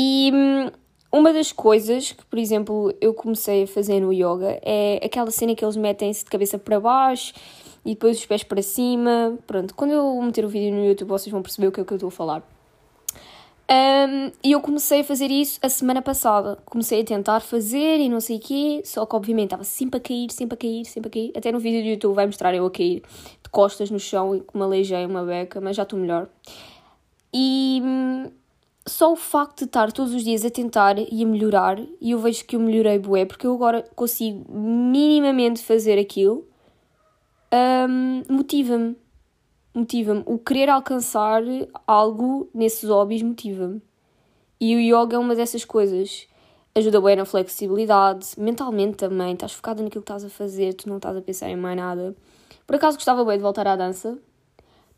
E 0.00 0.30
hum, 0.32 0.70
uma 1.10 1.32
das 1.32 1.50
coisas 1.50 2.12
que, 2.12 2.24
por 2.24 2.38
exemplo, 2.38 2.94
eu 3.00 3.12
comecei 3.12 3.64
a 3.64 3.66
fazer 3.66 3.98
no 3.98 4.12
yoga 4.12 4.60
é 4.62 5.04
aquela 5.04 5.28
cena 5.32 5.56
que 5.56 5.64
eles 5.64 5.76
metem-se 5.76 6.22
de 6.22 6.30
cabeça 6.30 6.56
para 6.56 6.78
baixo 6.78 7.34
e 7.84 7.94
depois 7.94 8.16
os 8.16 8.24
pés 8.24 8.44
para 8.44 8.62
cima. 8.62 9.36
Pronto, 9.44 9.74
quando 9.74 9.90
eu 9.90 10.22
meter 10.22 10.44
o 10.44 10.48
vídeo 10.48 10.72
no 10.72 10.84
YouTube 10.84 11.08
vocês 11.08 11.32
vão 11.32 11.42
perceber 11.42 11.66
o 11.66 11.72
que 11.72 11.80
é 11.80 11.84
que 11.84 11.92
eu 11.92 11.96
estou 11.96 12.06
a 12.06 12.12
falar. 12.12 12.48
Um, 13.68 14.30
e 14.44 14.52
eu 14.52 14.60
comecei 14.60 15.00
a 15.00 15.04
fazer 15.04 15.32
isso 15.32 15.58
a 15.62 15.68
semana 15.68 16.00
passada. 16.00 16.60
Comecei 16.64 17.00
a 17.00 17.04
tentar 17.04 17.40
fazer 17.40 17.98
e 17.98 18.08
não 18.08 18.20
sei 18.20 18.36
o 18.36 18.40
quê, 18.40 18.82
só 18.84 19.04
que 19.04 19.16
obviamente 19.16 19.46
estava 19.46 19.64
sempre 19.64 19.98
a 19.98 20.00
cair, 20.00 20.30
sempre 20.30 20.54
a 20.54 20.56
cair, 20.56 20.84
sempre 20.84 21.08
a 21.08 21.10
cair. 21.10 21.32
Até 21.36 21.50
no 21.50 21.58
vídeo 21.58 21.82
do 21.82 21.88
YouTube 21.88 22.14
vai 22.14 22.26
mostrar 22.26 22.54
eu 22.54 22.64
a 22.64 22.70
cair 22.70 23.02
de 23.42 23.50
costas 23.50 23.90
no 23.90 23.98
chão 23.98 24.36
e 24.36 24.42
com 24.42 24.56
uma 24.56 24.66
aleijei, 24.66 25.04
uma 25.04 25.24
beca, 25.24 25.60
mas 25.60 25.74
já 25.74 25.82
estou 25.82 25.98
melhor. 25.98 26.28
E 27.34 27.82
hum, 27.84 28.30
só 28.88 29.12
o 29.12 29.16
facto 29.16 29.58
de 29.58 29.64
estar 29.64 29.92
todos 29.92 30.14
os 30.14 30.24
dias 30.24 30.44
a 30.44 30.50
tentar 30.50 30.98
e 30.98 31.22
a 31.22 31.26
melhorar, 31.26 31.78
e 32.00 32.10
eu 32.12 32.18
vejo 32.18 32.44
que 32.44 32.56
eu 32.56 32.60
melhorei 32.60 32.98
bué, 32.98 33.24
porque 33.24 33.46
eu 33.46 33.54
agora 33.54 33.84
consigo 33.94 34.50
minimamente 34.52 35.62
fazer 35.62 35.98
aquilo, 35.98 36.46
um, 37.52 38.22
motiva-me 38.28 38.96
motiva-me. 39.78 40.22
O 40.26 40.38
querer 40.38 40.68
alcançar 40.68 41.42
algo 41.86 42.48
nesses 42.52 42.88
hobbies 42.88 43.22
motiva-me. 43.22 43.80
E 44.60 44.74
o 44.74 44.80
yoga 44.80 45.16
é 45.16 45.18
uma 45.18 45.34
dessas 45.34 45.64
coisas. 45.64 46.26
Ajuda 46.74 47.00
bem 47.00 47.16
na 47.16 47.24
flexibilidade, 47.24 48.28
mentalmente 48.36 48.96
também. 48.96 49.32
Estás 49.32 49.52
focado 49.52 49.82
naquilo 49.82 50.02
que 50.02 50.10
estás 50.12 50.24
a 50.24 50.28
fazer, 50.28 50.74
tu 50.74 50.88
não 50.88 50.96
estás 50.96 51.16
a 51.16 51.22
pensar 51.22 51.48
em 51.48 51.56
mais 51.56 51.76
nada. 51.76 52.14
Por 52.66 52.76
acaso 52.76 52.96
gostava 52.96 53.24
bem 53.24 53.36
de 53.36 53.42
voltar 53.42 53.66
à 53.66 53.76
dança. 53.76 54.18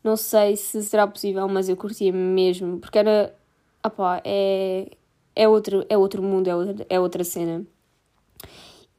Não 0.03 0.17
sei 0.17 0.57
se 0.57 0.81
será 0.81 1.05
possível, 1.05 1.47
mas 1.47 1.69
eu 1.69 1.77
curtia 1.77 2.11
mesmo, 2.11 2.79
porque 2.79 2.97
era. 2.97 3.35
Opá, 3.85 4.21
é, 4.23 4.89
é, 5.35 5.47
outro, 5.47 5.85
é 5.89 5.97
outro 5.97 6.21
mundo, 6.21 6.47
é 6.47 6.55
outra, 6.55 6.85
é 6.89 6.99
outra 6.99 7.23
cena. 7.23 7.65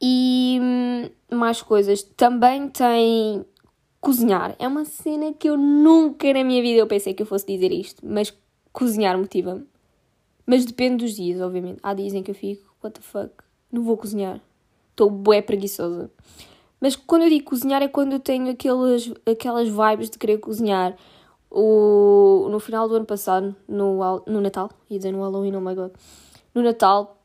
E 0.01 0.59
hum, 0.61 1.09
mais 1.31 1.61
coisas. 1.61 2.03
Também 2.03 2.67
tem 2.69 3.45
cozinhar 4.03 4.53
é 4.59 4.67
uma 4.67 4.83
cena 4.83 5.31
que 5.33 5.49
eu 5.49 5.55
nunca 5.55 6.33
na 6.33 6.43
minha 6.43 6.61
vida 6.61 6.77
eu 6.79 6.87
pensei 6.87 7.13
que 7.13 7.23
eu 7.23 7.25
fosse 7.25 7.45
dizer 7.47 7.71
isto, 7.71 8.05
mas 8.05 8.37
cozinhar 8.73 9.17
motiva-me. 9.17 9.65
Mas 10.45 10.65
depende 10.65 11.05
dos 11.05 11.15
dias, 11.15 11.39
obviamente. 11.39 11.79
Há 11.81 11.93
dias 11.93 12.13
em 12.13 12.21
que 12.21 12.29
eu 12.29 12.35
fico, 12.35 12.75
what 12.83 12.99
the 12.99 13.01
fuck, 13.01 13.31
não 13.71 13.81
vou 13.81 13.95
cozinhar. 13.95 14.41
Estou 14.89 15.09
bué 15.09 15.41
preguiçosa. 15.41 16.11
Mas 16.81 16.97
quando 16.97 17.21
eu 17.21 17.29
digo 17.29 17.45
cozinhar 17.45 17.81
é 17.81 17.87
quando 17.87 18.11
eu 18.11 18.19
tenho 18.19 18.51
aquelas, 18.51 19.09
aquelas 19.25 19.69
vibes 19.69 20.09
de 20.09 20.17
querer 20.17 20.37
cozinhar. 20.39 20.97
O, 21.55 22.47
no 22.49 22.59
final 22.59 22.89
do 22.89 22.95
ano 22.95 23.05
passado, 23.05 23.55
no, 23.67 24.23
no 24.25 24.41
Natal, 24.41 24.71
ia 24.89 24.97
dizer 24.97 25.11
no 25.11 25.21
Halloween, 25.21 25.55
oh 25.55 25.61
my 25.61 25.75
god. 25.75 25.91
No 26.53 26.63
Natal, 26.63 27.15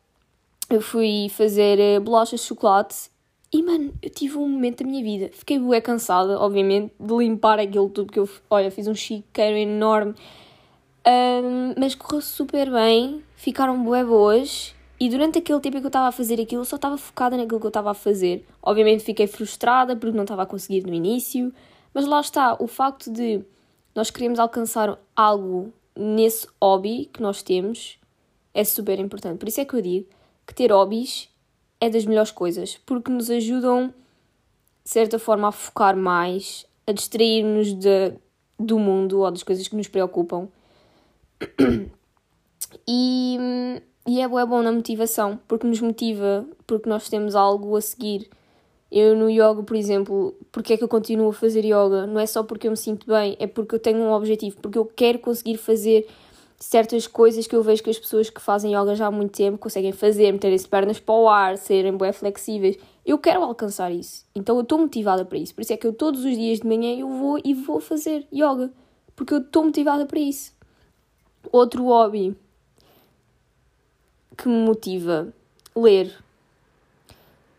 eu 0.69 0.83
fui 0.83 1.29
fazer 1.31 1.81
eh, 1.81 1.99
bolachas 1.99 2.41
de 2.41 2.47
chocolate 2.47 3.11
e, 3.51 3.63
mano, 3.63 3.95
eu 4.03 4.11
tive 4.11 4.37
um 4.37 4.47
momento 4.47 4.85
da 4.85 4.91
minha 4.91 5.03
vida. 5.03 5.31
Fiquei 5.33 5.59
bué 5.59 5.81
cansada, 5.81 6.39
obviamente, 6.39 6.93
de 7.01 7.15
limpar 7.15 7.59
aquilo 7.59 7.89
tudo 7.89 8.13
que 8.13 8.19
eu... 8.19 8.29
Olha, 8.51 8.71
fiz 8.71 8.87
um 8.87 8.95
chiqueiro 8.95 9.57
enorme. 9.57 10.15
Um, 11.07 11.75
mas 11.79 11.95
correu 11.95 12.21
super 12.21 12.71
bem. 12.71 13.25
Ficaram 13.35 13.83
bué 13.83 14.05
boas. 14.05 14.75
E 15.01 15.09
durante 15.09 15.39
aquele 15.39 15.61
tempo 15.61 15.79
que 15.79 15.87
eu 15.87 15.89
estava 15.89 16.09
a 16.09 16.13
fazer 16.13 16.39
aquilo, 16.39 16.61
eu 16.61 16.67
só 16.67 16.77
estava 16.77 16.99
focada 16.99 17.39
naquilo 17.39 17.59
que 17.59 17.65
eu 17.65 17.69
estava 17.69 17.91
a 17.93 17.95
fazer. 17.95 18.45
Obviamente 18.63 19.03
fiquei 19.03 19.27
frustrada 19.27 19.97
porque 19.97 20.15
não 20.15 20.25
estava 20.25 20.43
a 20.43 20.47
conseguir 20.47 20.85
no 20.87 20.93
início. 20.93 21.51
Mas 21.95 22.05
lá 22.05 22.21
está, 22.21 22.55
o 22.61 22.67
facto 22.67 23.11
de 23.11 23.43
nós 23.99 24.13
queremos 24.13 24.39
alcançar 24.39 24.97
algo 25.17 25.73
nesse 25.97 26.47
hobby 26.63 27.11
que 27.13 27.21
nós 27.21 27.43
temos 27.43 27.99
é 28.55 28.63
super 28.63 28.97
importante. 29.01 29.39
Por 29.39 29.49
isso 29.49 29.61
é 29.61 29.65
que 29.65 29.75
eu 29.75 29.83
digo 29.83 30.07
que 30.47 30.55
ter 30.55 30.71
hobbies 30.71 31.29
é 31.81 31.91
das 31.91 32.07
melhores 32.07 32.31
coisas, 32.31 32.79
porque 32.87 33.11
nos 33.11 33.29
ajudam, 33.29 33.93
de 34.85 34.91
certa 34.91 35.19
forma, 35.19 35.49
a 35.49 35.53
focar 35.53 35.97
mais, 35.97 36.65
a 36.87 36.93
distrair-nos 36.93 37.75
do 38.57 38.79
mundo 38.79 39.19
ou 39.19 39.31
das 39.33 39.43
coisas 39.43 39.67
que 39.67 39.75
nos 39.75 39.89
preocupam. 39.89 40.47
E, 42.87 43.37
e 44.07 44.21
é, 44.21 44.25
é 44.25 44.47
bom 44.47 44.63
na 44.63 44.71
motivação, 44.71 45.41
porque 45.49 45.67
nos 45.67 45.81
motiva, 45.81 46.47
porque 46.69 46.89
nós 46.89 47.09
temos 47.09 47.35
algo 47.35 47.75
a 47.75 47.81
seguir. 47.81 48.31
Eu 48.91 49.15
no 49.15 49.29
yoga, 49.29 49.63
por 49.63 49.77
exemplo, 49.77 50.35
porque 50.51 50.73
é 50.73 50.77
que 50.77 50.85
eu 50.85 50.89
continuo 50.89 51.29
a 51.29 51.33
fazer 51.33 51.65
yoga? 51.65 52.07
Não 52.07 52.19
é 52.19 52.27
só 52.27 52.43
porque 52.43 52.67
eu 52.67 52.71
me 52.71 52.77
sinto 52.77 53.07
bem, 53.07 53.37
é 53.39 53.47
porque 53.47 53.75
eu 53.75 53.79
tenho 53.79 53.99
um 53.99 54.13
objetivo, 54.13 54.57
porque 54.63 54.79
eu 54.79 54.87
quero 54.87 55.19
conseguir 55.19 55.59
fazer 55.59 56.07
certas 56.59 57.07
coisas 57.07 57.47
que 57.47 57.55
eu 57.55 57.63
vejo 57.63 57.83
que 57.83 57.91
as 57.91 57.99
pessoas 57.99 58.29
que 58.31 58.41
fazem 58.41 58.75
yoga 58.75 58.95
já 58.95 59.07
há 59.07 59.11
muito 59.11 59.37
tempo 59.37 59.59
conseguem 59.59 59.93
fazer, 59.93 60.33
meterem-se 60.33 60.67
pernas 60.67 60.99
para 60.99 61.15
o 61.15 61.29
ar, 61.29 61.57
serem 61.57 61.97
bem 61.97 62.13
flexíveis. 62.13 62.77
Eu 63.07 63.19
quero 63.19 63.43
alcançar 63.43 63.93
isso. 63.93 64.27
Então 64.35 64.57
eu 64.57 64.63
estou 64.63 64.79
motivada 64.79 65.25
para 65.25 65.39
isso. 65.39 65.55
Por 65.55 65.63
isso 65.63 65.73
é 65.73 65.77
que 65.77 65.87
eu 65.87 65.93
todos 65.93 66.25
os 66.25 66.37
dias 66.37 66.61
de 66.61 66.67
manhã 66.67 66.95
eu 66.99 67.09
vou 67.09 67.41
e 67.45 67.55
vou 67.55 67.81
fazer 67.81 68.27
yoga. 68.33 68.73
Porque 69.15 69.33
eu 69.35 69.39
estou 69.39 69.65
motivada 69.65 70.05
para 70.05 70.19
isso. 70.19 70.53
Outro 71.53 71.85
hobby 71.85 72.37
que 74.37 74.49
me 74.49 74.65
motiva, 74.65 75.33
ler. 75.75 76.15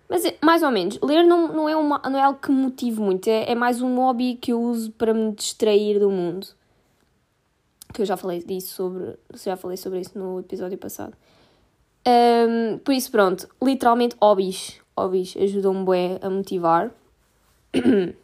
Mas 0.09 0.25
é, 0.25 0.35
mais 0.43 0.63
ou 0.63 0.71
menos, 0.71 0.99
ler 1.03 1.23
não, 1.23 1.47
não, 1.47 1.69
é, 1.69 1.75
uma, 1.75 2.01
não 2.09 2.17
é 2.17 2.23
algo 2.23 2.39
que 2.39 2.51
me 2.51 2.63
motive 2.63 2.99
muito, 2.99 3.27
é, 3.27 3.51
é 3.51 3.55
mais 3.55 3.79
um 3.81 3.95
hobby 3.95 4.35
que 4.35 4.51
eu 4.51 4.59
uso 4.59 4.91
para 4.93 5.13
me 5.13 5.31
distrair 5.33 5.99
do 5.99 6.09
mundo 6.09 6.47
que 7.93 8.01
eu 8.01 8.05
já 8.05 8.15
falei 8.15 8.43
disso 8.43 8.75
sobre, 8.75 9.17
já 9.35 9.55
falei 9.55 9.77
sobre 9.77 9.99
isso 9.99 10.17
no 10.17 10.39
episódio 10.39 10.77
passado. 10.77 11.15
Um, 12.07 12.77
por 12.79 12.93
isso, 12.93 13.11
pronto, 13.11 13.47
literalmente 13.61 14.15
hobbies. 14.21 14.79
Hobbies 14.97 15.35
ajudam-me 15.37 16.19
a 16.21 16.29
motivar. 16.29 16.91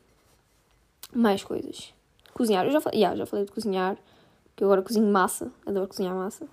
Mais 1.14 1.44
coisas. 1.44 1.94
Cozinhar, 2.34 2.66
eu 2.66 2.72
já 2.72 2.82
falei, 2.82 3.00
yeah, 3.00 3.18
já 3.18 3.26
falei 3.26 3.46
de 3.46 3.52
cozinhar, 3.52 3.98
que 4.56 4.64
agora 4.64 4.82
cozinho 4.82 5.08
massa, 5.08 5.52
adoro 5.66 5.88
cozinhar 5.88 6.14
massa. 6.14 6.46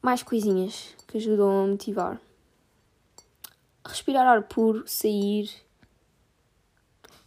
Mais 0.00 0.22
coisinhas 0.22 0.94
que 1.08 1.18
ajudam 1.18 1.64
a 1.64 1.66
motivar. 1.66 2.20
Respirar 3.88 4.26
ar 4.26 4.42
puro, 4.42 4.84
sair. 4.86 5.50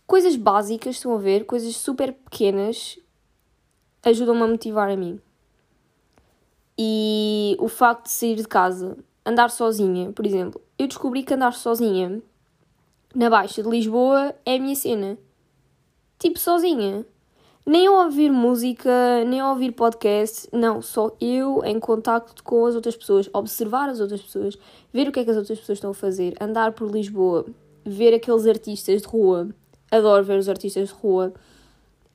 Coisas 0.05 0.35
básicas, 0.35 0.95
estão 0.95 1.15
a 1.15 1.17
ver? 1.17 1.45
Coisas 1.45 1.75
super 1.75 2.13
pequenas 2.13 2.99
ajudam-me 4.03 4.43
a 4.43 4.47
motivar 4.47 4.89
a 4.89 4.95
mim. 4.95 5.19
E 6.77 7.57
o 7.59 7.67
facto 7.67 8.05
de 8.05 8.11
sair 8.11 8.35
de 8.35 8.47
casa, 8.47 8.97
andar 9.25 9.49
sozinha, 9.49 10.11
por 10.11 10.25
exemplo, 10.25 10.61
eu 10.77 10.87
descobri 10.87 11.23
que 11.23 11.33
andar 11.33 11.53
sozinha 11.53 12.21
na 13.13 13.29
Baixa 13.29 13.61
de 13.63 13.69
Lisboa 13.69 14.35
é 14.45 14.55
a 14.55 14.59
minha 14.59 14.75
cena. 14.75 15.17
Tipo, 16.19 16.37
sozinha. 16.37 17.05
Nem 17.65 17.87
ouvir 17.87 18.31
música, 18.31 19.23
nem 19.25 19.41
ouvir 19.43 19.71
podcast, 19.71 20.49
não, 20.51 20.81
só 20.81 21.15
eu 21.21 21.61
em 21.63 21.79
contacto 21.79 22.43
com 22.43 22.65
as 22.65 22.75
outras 22.75 22.95
pessoas, 22.95 23.29
observar 23.33 23.89
as 23.89 23.99
outras 23.99 24.21
pessoas, 24.21 24.57
ver 24.91 25.07
o 25.07 25.11
que 25.11 25.19
é 25.19 25.23
que 25.23 25.31
as 25.31 25.37
outras 25.37 25.59
pessoas 25.59 25.77
estão 25.77 25.91
a 25.91 25.93
fazer, 25.93 26.35
andar 26.41 26.71
por 26.73 26.89
Lisboa, 26.89 27.45
ver 27.85 28.13
aqueles 28.13 28.47
artistas 28.47 29.03
de 29.03 29.07
rua. 29.07 29.49
Adoro 29.91 30.23
ver 30.23 30.39
os 30.39 30.49
artistas 30.49 30.87
de 30.89 30.93
rua 30.95 31.33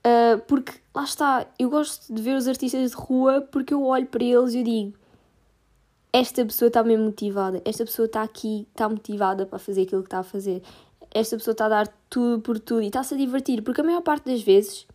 Uh, 0.06 0.38
porque 0.46 0.72
lá 0.94 1.02
está, 1.02 1.46
eu 1.58 1.68
gosto 1.68 2.14
de 2.14 2.22
ver 2.22 2.36
os 2.36 2.46
artistas 2.46 2.92
de 2.92 2.96
rua 2.96 3.40
porque 3.40 3.74
eu 3.74 3.82
olho 3.82 4.06
para 4.06 4.22
eles 4.22 4.54
e 4.54 4.58
eu 4.58 4.62
digo: 4.62 4.92
esta 6.12 6.46
pessoa 6.46 6.68
está 6.68 6.84
mesmo 6.84 7.06
motivada, 7.06 7.60
esta 7.64 7.84
pessoa 7.84 8.06
está 8.06 8.22
aqui, 8.22 8.68
está 8.70 8.88
motivada 8.88 9.44
para 9.44 9.58
fazer 9.58 9.82
aquilo 9.82 10.02
que 10.02 10.06
está 10.06 10.20
a 10.20 10.22
fazer, 10.22 10.62
esta 11.12 11.36
pessoa 11.36 11.52
está 11.52 11.66
a 11.66 11.70
dar 11.70 11.88
tudo 12.08 12.40
por 12.40 12.60
tudo 12.60 12.82
e 12.82 12.86
está-se 12.86 13.14
a 13.14 13.16
divertir, 13.16 13.62
porque 13.62 13.80
a 13.80 13.84
maior 13.84 14.00
parte 14.00 14.30
das 14.30 14.42
vezes, 14.42 14.86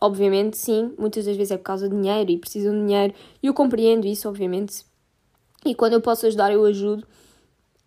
obviamente, 0.00 0.56
sim, 0.56 0.94
muitas 0.98 1.24
das 1.24 1.36
vezes 1.36 1.52
é 1.52 1.56
por 1.56 1.64
causa 1.64 1.88
de 1.88 1.94
dinheiro 1.94 2.30
e 2.30 2.38
precisam 2.38 2.72
de 2.72 2.80
dinheiro, 2.80 3.14
e 3.42 3.46
eu 3.46 3.54
compreendo 3.54 4.06
isso, 4.06 4.28
obviamente, 4.28 4.84
e 5.64 5.74
quando 5.74 5.94
eu 5.94 6.00
posso 6.00 6.26
ajudar, 6.26 6.52
eu 6.52 6.64
ajudo. 6.64 7.06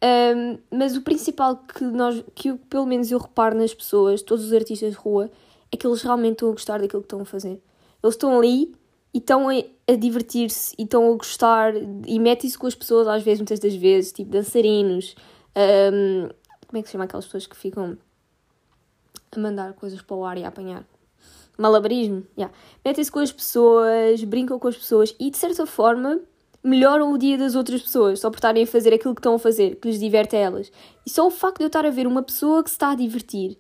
Um, 0.04 0.58
mas 0.76 0.96
o 0.96 1.02
principal 1.02 1.56
que 1.56 1.84
nós, 1.84 2.24
que 2.36 2.50
eu, 2.50 2.58
pelo 2.70 2.86
menos 2.86 3.12
eu 3.12 3.20
reparo 3.20 3.58
nas 3.58 3.74
pessoas, 3.74 4.22
todos 4.22 4.46
os 4.46 4.54
artistas 4.54 4.92
de 4.92 4.98
rua, 4.98 5.30
é 5.72 5.78
que 5.78 5.86
eles 5.86 6.02
realmente 6.02 6.34
estão 6.34 6.50
a 6.50 6.52
gostar 6.52 6.80
daquilo 6.80 7.02
que 7.02 7.06
estão 7.06 7.22
a 7.22 7.26
fazer. 7.26 7.62
Eles 8.04 8.16
estão 8.16 8.38
ali 8.38 8.76
e 9.14 9.18
estão 9.18 9.50
a, 9.50 9.54
a 9.88 9.96
divertir-se 9.96 10.76
e 10.78 10.84
estão 10.84 11.12
a 11.12 11.16
gostar 11.16 11.74
e 11.76 12.20
metem-se 12.20 12.58
com 12.58 12.68
as 12.68 12.76
pessoas, 12.76 13.08
às 13.08 13.24
vezes, 13.24 13.40
muitas 13.40 13.60
das 13.60 13.76
vezes, 13.76 14.12
tipo 14.12 14.30
dançarinos. 14.32 15.16
Um, 15.56 16.30
como 16.68 16.80
é 16.80 16.82
que 16.82 16.88
se 16.88 16.92
chama 16.92 17.06
aquelas 17.06 17.26
pessoas 17.26 17.48
que 17.48 17.56
ficam 17.56 17.98
a 19.32 19.40
mandar 19.40 19.74
coisas 19.74 20.02
para 20.02 20.16
o 20.16 20.26
ar 20.26 20.38
e 20.38 20.44
a 20.44 20.48
apanhar? 20.48 20.86
Malabarismo, 21.58 22.24
yeah. 22.38 22.54
metem-se 22.86 23.12
com 23.12 23.20
as 23.20 23.32
pessoas, 23.32 24.24
brincam 24.24 24.60
com 24.60 24.68
as 24.68 24.78
pessoas 24.78 25.16
e 25.20 25.32
de 25.32 25.38
certa 25.38 25.66
forma 25.66 26.20
melhoram 26.64 27.12
o 27.12 27.18
dia 27.18 27.38
das 27.38 27.56
outras 27.56 27.82
pessoas 27.82 28.20
só 28.20 28.30
por 28.30 28.38
estarem 28.38 28.64
a 28.64 28.68
fazer 28.68 28.94
aquilo 28.94 29.16
que 29.16 29.20
estão 29.20 29.36
a 29.36 29.40
fazer, 29.40 29.76
que 29.76 29.88
lhes 29.88 30.00
diverte 30.00 30.36
a 30.36 30.40
elas. 30.40 30.72
E 31.06 31.10
só 31.10 31.26
o 31.26 31.32
facto 31.32 31.58
de 31.58 31.64
eu 31.64 31.68
estar 31.68 31.86
a 31.86 31.90
ver 31.90 32.06
uma 32.06 32.22
pessoa 32.22 32.64
que 32.64 32.70
se 32.70 32.76
está 32.76 32.92
a 32.92 32.96
divertir, 32.96 33.58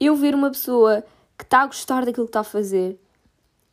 eu 0.00 0.14
ver 0.14 0.34
uma 0.34 0.50
pessoa 0.50 1.04
que 1.36 1.44
está 1.44 1.62
a 1.62 1.66
gostar 1.66 2.04
daquilo 2.04 2.26
que 2.26 2.30
está 2.30 2.40
a 2.40 2.44
fazer 2.44 2.98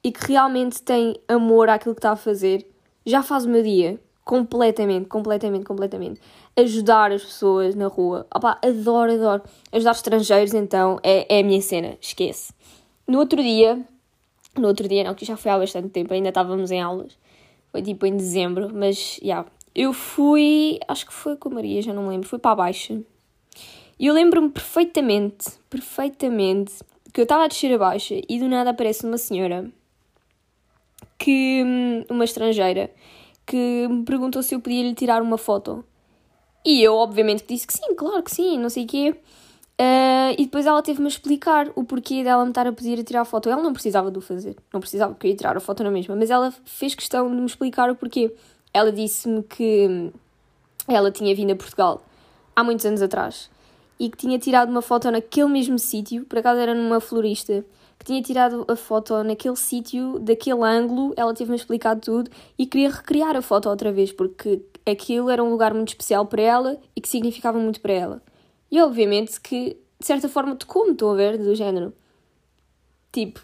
e 0.04 0.12
que 0.12 0.28
realmente 0.28 0.82
tem 0.82 1.16
amor 1.28 1.70
àquilo 1.70 1.96
que 1.96 2.00
está 2.00 2.12
a 2.12 2.16
fazer, 2.16 2.68
já 3.06 3.24
faz 3.24 3.46
o 3.46 3.50
meu 3.50 3.64
dia. 3.64 4.00
Completamente, 4.26 5.08
completamente, 5.08 5.66
completamente. 5.66 6.22
Ajudar 6.56 7.12
as 7.12 7.24
pessoas 7.24 7.76
na 7.76 7.88
rua. 7.88 8.26
Opa, 8.34 8.58
adoro, 8.64 9.12
adoro. 9.12 9.44
Ajudar 9.70 9.92
estrangeiros, 9.92 10.54
então, 10.54 10.98
é, 11.04 11.38
é 11.38 11.42
a 11.42 11.44
minha 11.44 11.62
cena. 11.62 11.98
Esquece. 12.00 12.54
No 13.08 13.20
outro 13.20 13.42
dia, 13.42 13.86
no 14.58 14.68
outro 14.68 14.88
dia 14.88 15.04
não, 15.04 15.14
que 15.14 15.26
já 15.26 15.36
foi 15.36 15.52
há 15.52 15.58
bastante 15.58 15.90
tempo, 15.90 16.14
ainda 16.14 16.30
estávamos 16.30 16.72
em 16.72 16.82
aulas, 16.82 17.18
Foi 17.72 17.82
tipo 17.82 18.06
em 18.06 18.16
dezembro, 18.16 18.72
mas 18.74 19.20
já. 19.22 19.28
Yeah, 19.28 19.50
eu 19.76 19.92
fui, 19.92 20.80
acho 20.88 21.06
que 21.08 21.14
foi 21.14 21.36
com 21.36 21.50
a 21.50 21.54
Maria, 21.54 21.82
já 21.82 21.94
não 21.94 22.04
me 22.04 22.10
lembro, 22.10 22.28
fui 22.28 22.38
para 22.38 22.52
a 22.52 22.56
Baixa. 22.56 23.02
E 24.00 24.06
eu 24.06 24.14
lembro-me 24.14 24.50
perfeitamente, 24.50 25.50
perfeitamente, 25.70 26.74
que 27.12 27.20
eu 27.20 27.24
estava 27.24 27.46
a 27.46 27.48
descer 27.48 27.74
a 27.74 27.78
Baixa 27.78 28.22
e 28.30 28.40
do 28.40 28.48
nada 28.48 28.70
aparece 28.70 29.06
uma 29.06 29.18
senhora, 29.18 29.72
que 31.18 31.64
hum, 31.66 32.06
uma 32.10 32.24
estrangeira, 32.24 32.92
que 33.46 33.88
me 33.88 34.04
perguntou 34.04 34.44
se 34.44 34.54
eu 34.54 34.60
podia 34.60 34.84
lhe 34.84 34.94
tirar 34.94 35.22
uma 35.22 35.38
foto. 35.38 35.84
E 36.66 36.82
eu, 36.82 36.96
obviamente, 36.96 37.46
disse 37.48 37.68
que 37.68 37.74
sim, 37.74 37.94
claro 37.96 38.24
que 38.24 38.32
sim, 38.32 38.58
não 38.60 38.70
sei 38.70 38.86
o 38.86 38.88
quê. 38.88 39.16
Uh, 39.80 40.34
e 40.38 40.46
depois 40.46 40.66
ela 40.66 40.82
teve-me 40.84 41.08
a 41.08 41.10
explicar 41.10 41.72
o 41.76 41.84
porquê 41.84 42.24
dela 42.24 42.44
me 42.44 42.52
estar 42.52 42.68
a 42.68 42.72
pedir 42.72 43.00
a 43.00 43.04
tirar 43.04 43.22
a 43.22 43.26
foto. 43.26 43.50
Ela 43.50 43.62
não 43.62 43.74
precisava 43.74 44.12
de 44.12 44.18
o 44.18 44.22
fazer, 44.22 44.56
não 44.72 44.80
precisava 44.80 45.16
que 45.16 45.26
eu 45.26 45.32
ia 45.32 45.38
tirar 45.38 45.58
a 45.58 45.60
foto 45.60 45.84
na 45.84 45.92
mesma, 45.92 46.16
mas 46.16 46.30
ela 46.30 46.54
fez 46.64 46.94
questão 46.94 47.30
de 47.30 47.36
me 47.36 47.46
explicar 47.46 47.90
o 47.90 47.96
porquê. 47.96 48.34
Ela 48.74 48.92
disse-me 48.92 49.44
que 49.44 50.12
ela 50.88 51.12
tinha 51.12 51.36
vindo 51.36 51.52
a 51.52 51.56
Portugal 51.56 52.04
há 52.56 52.64
muitos 52.64 52.86
anos 52.86 53.02
atrás 53.02 53.50
e 54.00 54.10
que 54.10 54.18
tinha 54.18 54.38
tirado 54.38 54.70
uma 54.70 54.82
foto 54.82 55.10
naquele 55.10 55.48
mesmo 55.48 55.80
sítio, 55.80 56.26
por 56.26 56.40
acaso 56.40 56.60
era 56.60 56.74
numa 56.74 57.00
florista, 57.00 57.64
que 57.98 58.06
tinha 58.06 58.22
tirado 58.22 58.66
a 58.68 58.76
foto 58.76 59.24
naquele 59.24 59.56
sítio, 59.56 60.20
daquele 60.20 60.62
ângulo, 60.64 61.14
ela 61.16 61.34
teve-me 61.34 61.56
explicado 61.56 62.02
tudo 62.02 62.30
e 62.58 62.66
queria 62.66 62.90
recriar 62.90 63.36
a 63.36 63.42
foto 63.42 63.70
outra 63.70 63.92
vez, 63.92 64.12
porque 64.12 64.62
aquilo 64.86 65.30
era 65.30 65.44
um 65.44 65.50
lugar 65.50 65.74
muito 65.74 65.90
especial 65.90 66.26
para 66.26 66.42
ela 66.42 66.78
e 66.96 67.02
que 67.02 67.08
significava 67.08 67.58
muito 67.58 67.80
para 67.80 67.94
ela. 67.94 68.22
E 68.74 68.82
obviamente 68.82 69.40
que, 69.40 69.78
de 70.00 70.08
certa 70.08 70.28
forma, 70.28 70.56
tocou-me, 70.56 70.94
estão 70.94 71.12
a 71.12 71.14
ver, 71.14 71.38
do 71.38 71.54
género. 71.54 71.94
Tipo, 73.12 73.40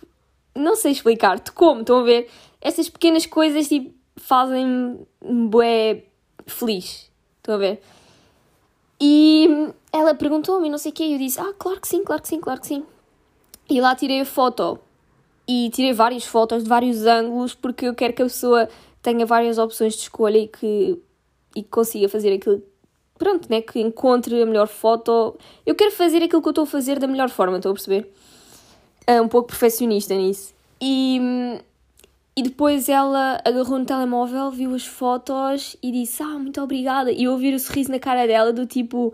não 0.55 0.75
sei 0.75 0.91
explicar, 0.91 1.39
tocou-me, 1.39 1.81
estão 1.81 1.99
a 1.99 2.03
ver? 2.03 2.27
Essas 2.59 2.89
pequenas 2.89 3.27
coisas, 3.27 3.67
tipo, 3.67 3.93
fazem-me 4.15 5.05
bué 5.47 6.05
feliz, 6.47 7.11
estão 7.37 7.53
a 7.53 7.57
ver? 7.59 7.79
E 8.99 9.71
ela 9.93 10.15
perguntou-me, 10.15 10.67
não 10.67 10.79
sei 10.79 10.91
o 10.91 10.95
quê, 10.95 11.03
e 11.03 11.13
eu 11.13 11.19
disse, 11.19 11.39
ah, 11.39 11.53
claro 11.59 11.79
que 11.79 11.87
sim, 11.87 12.03
claro 12.03 12.23
que 12.23 12.27
sim, 12.27 12.39
claro 12.39 12.59
que 12.59 12.65
sim. 12.65 12.83
E 13.69 13.79
lá 13.79 13.95
tirei 13.95 14.21
a 14.21 14.25
foto. 14.25 14.79
E 15.47 15.69
tirei 15.69 15.93
várias 15.93 16.25
fotos 16.25 16.63
de 16.63 16.69
vários 16.69 17.05
ângulos, 17.05 17.53
porque 17.53 17.85
eu 17.85 17.93
quero 17.93 18.13
que 18.13 18.23
a 18.23 18.25
pessoa 18.25 18.67
tenha 19.03 19.27
várias 19.27 19.59
opções 19.59 19.93
de 19.93 20.01
escolha 20.01 20.39
e 20.39 20.47
que, 20.47 20.99
e 21.55 21.61
que 21.61 21.69
consiga 21.69 22.09
fazer 22.09 22.33
aquilo, 22.33 22.63
pronto, 23.19 23.47
né, 23.49 23.61
que 23.61 23.79
encontre 23.79 24.41
a 24.41 24.45
melhor 24.45 24.67
foto. 24.67 25.37
Eu 25.65 25.75
quero 25.75 25.91
fazer 25.91 26.23
aquilo 26.23 26.41
que 26.41 26.47
eu 26.47 26.51
estou 26.51 26.63
a 26.63 26.67
fazer 26.67 26.97
da 26.97 27.05
melhor 27.05 27.29
forma, 27.29 27.57
estou 27.57 27.71
a 27.71 27.75
perceber? 27.75 28.11
É 29.05 29.21
um 29.21 29.27
pouco 29.27 29.49
perfeccionista 29.49 30.15
nisso. 30.15 30.53
E, 30.81 31.19
e 32.35 32.41
depois 32.41 32.87
ela 32.87 33.41
agarrou 33.43 33.77
no 33.77 33.85
telemóvel, 33.85 34.49
viu 34.49 34.73
as 34.73 34.85
fotos 34.85 35.75
e 35.83 35.91
disse: 35.91 36.23
Ah, 36.23 36.39
muito 36.39 36.61
obrigada. 36.61 37.11
E 37.11 37.25
eu 37.25 37.33
ouvi 37.33 37.53
o 37.53 37.59
sorriso 37.59 37.91
na 37.91 37.99
cara 37.99 38.25
dela, 38.25 38.53
do 38.53 38.65
tipo: 38.65 39.13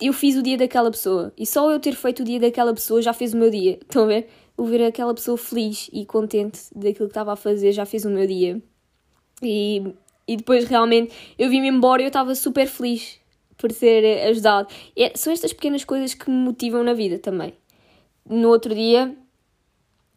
Eu 0.00 0.12
fiz 0.12 0.36
o 0.36 0.42
dia 0.42 0.56
daquela 0.56 0.90
pessoa. 0.90 1.32
E 1.36 1.44
só 1.44 1.70
eu 1.70 1.78
ter 1.78 1.94
feito 1.94 2.22
o 2.22 2.24
dia 2.24 2.40
daquela 2.40 2.72
pessoa 2.72 3.02
já 3.02 3.12
fez 3.12 3.34
o 3.34 3.36
meu 3.36 3.50
dia. 3.50 3.78
Estão 3.82 4.04
a 4.04 4.06
ver? 4.06 4.28
Eu 4.56 4.64
ver 4.64 4.82
aquela 4.84 5.12
pessoa 5.12 5.36
feliz 5.36 5.90
e 5.92 6.06
contente 6.06 6.60
daquilo 6.74 7.08
que 7.08 7.12
estava 7.12 7.34
a 7.34 7.36
fazer 7.36 7.72
já 7.72 7.84
fez 7.84 8.06
o 8.06 8.10
meu 8.10 8.26
dia. 8.26 8.62
E, 9.42 9.92
e 10.26 10.36
depois 10.36 10.66
realmente 10.66 11.12
eu 11.38 11.48
vim-me 11.48 11.68
embora 11.68 12.02
e 12.02 12.04
eu 12.04 12.08
estava 12.08 12.34
super 12.34 12.66
feliz 12.66 13.18
por 13.56 13.72
ter 13.72 14.28
ajudado. 14.28 14.68
É, 14.96 15.12
são 15.16 15.32
estas 15.32 15.52
pequenas 15.52 15.84
coisas 15.84 16.14
que 16.14 16.30
me 16.30 16.36
motivam 16.36 16.82
na 16.82 16.94
vida 16.94 17.18
também. 17.18 17.54
No 18.28 18.48
outro 18.48 18.74
dia, 18.74 19.16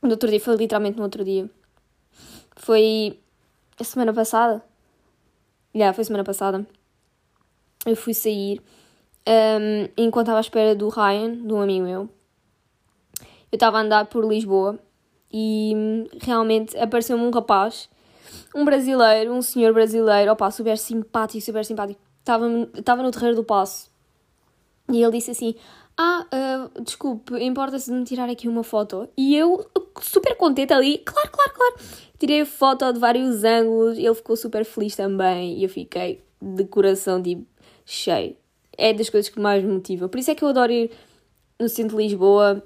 no 0.01 0.11
outro 0.11 0.29
dia, 0.29 0.39
foi 0.39 0.55
literalmente 0.55 0.97
no 0.97 1.03
outro 1.03 1.23
dia 1.23 1.49
foi 2.59 3.17
a 3.79 3.83
semana 3.83 4.13
passada. 4.13 4.61
Já, 5.73 5.79
yeah, 5.79 5.93
foi 5.93 6.03
semana 6.03 6.23
passada. 6.23 6.67
Eu 7.85 7.95
fui 7.95 8.13
sair 8.13 8.61
um, 9.27 9.87
enquanto 9.97 10.25
estava 10.25 10.39
à 10.39 10.41
espera 10.41 10.75
do 10.75 10.89
Ryan, 10.89 11.35
de 11.35 11.53
um 11.53 11.61
amigo 11.61 11.85
meu. 11.85 12.09
Eu 13.51 13.55
estava 13.55 13.77
a 13.77 13.81
andar 13.81 14.05
por 14.07 14.25
Lisboa 14.25 14.77
e 15.31 15.73
hum, 15.75 16.05
realmente 16.21 16.77
apareceu-me 16.77 17.23
um 17.23 17.31
rapaz, 17.31 17.89
um 18.55 18.65
brasileiro, 18.65 19.33
um 19.33 19.41
senhor 19.41 19.73
brasileiro, 19.73 20.31
opa, 20.31 20.49
super 20.51 20.77
simpático, 20.77 21.43
super 21.43 21.65
simpático. 21.65 21.99
Estava, 22.19 22.47
no 23.03 23.11
terreiro 23.11 23.35
do 23.35 23.43
passo 23.43 23.89
e 24.91 25.01
ele 25.01 25.11
disse 25.11 25.31
assim: 25.31 25.55
ah, 25.97 26.25
uh, 26.33 26.81
desculpe, 26.81 27.33
importa-se 27.43 27.91
de 27.91 27.97
me 27.97 28.05
tirar 28.05 28.29
aqui 28.29 28.47
uma 28.47 28.63
foto? 28.63 29.07
E 29.17 29.35
eu, 29.35 29.65
super 30.01 30.35
contente 30.35 30.73
ali, 30.73 30.97
claro, 30.99 31.29
claro, 31.29 31.53
claro. 31.53 31.75
Tirei 32.17 32.43
foto 32.45 32.91
de 32.91 32.99
vários 32.99 33.43
ângulos, 33.43 33.97
ele 33.97 34.13
ficou 34.13 34.35
super 34.35 34.65
feliz 34.65 34.95
também 34.95 35.57
e 35.57 35.63
eu 35.63 35.69
fiquei 35.69 36.23
de 36.41 36.65
coração, 36.65 37.21
tipo, 37.21 37.45
cheio. 37.85 38.35
É 38.77 38.93
das 38.93 39.09
coisas 39.09 39.29
que 39.29 39.39
mais 39.39 39.63
me 39.63 39.73
motiva. 39.73 40.09
Por 40.09 40.19
isso 40.19 40.31
é 40.31 40.35
que 40.35 40.43
eu 40.43 40.49
adoro 40.49 40.71
ir 40.71 40.91
no 41.59 41.69
centro 41.69 41.97
de 41.97 42.03
Lisboa 42.03 42.63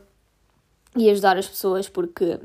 e 0.95 1.09
ajudar 1.09 1.37
as 1.37 1.47
pessoas, 1.47 1.89
porque 1.89 2.39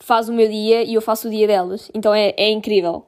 faz 0.00 0.28
o 0.28 0.32
meu 0.32 0.48
dia 0.48 0.82
e 0.82 0.94
eu 0.94 1.02
faço 1.02 1.28
o 1.28 1.30
dia 1.30 1.46
delas. 1.46 1.90
Então 1.94 2.14
é, 2.14 2.34
é 2.36 2.50
incrível. 2.50 3.06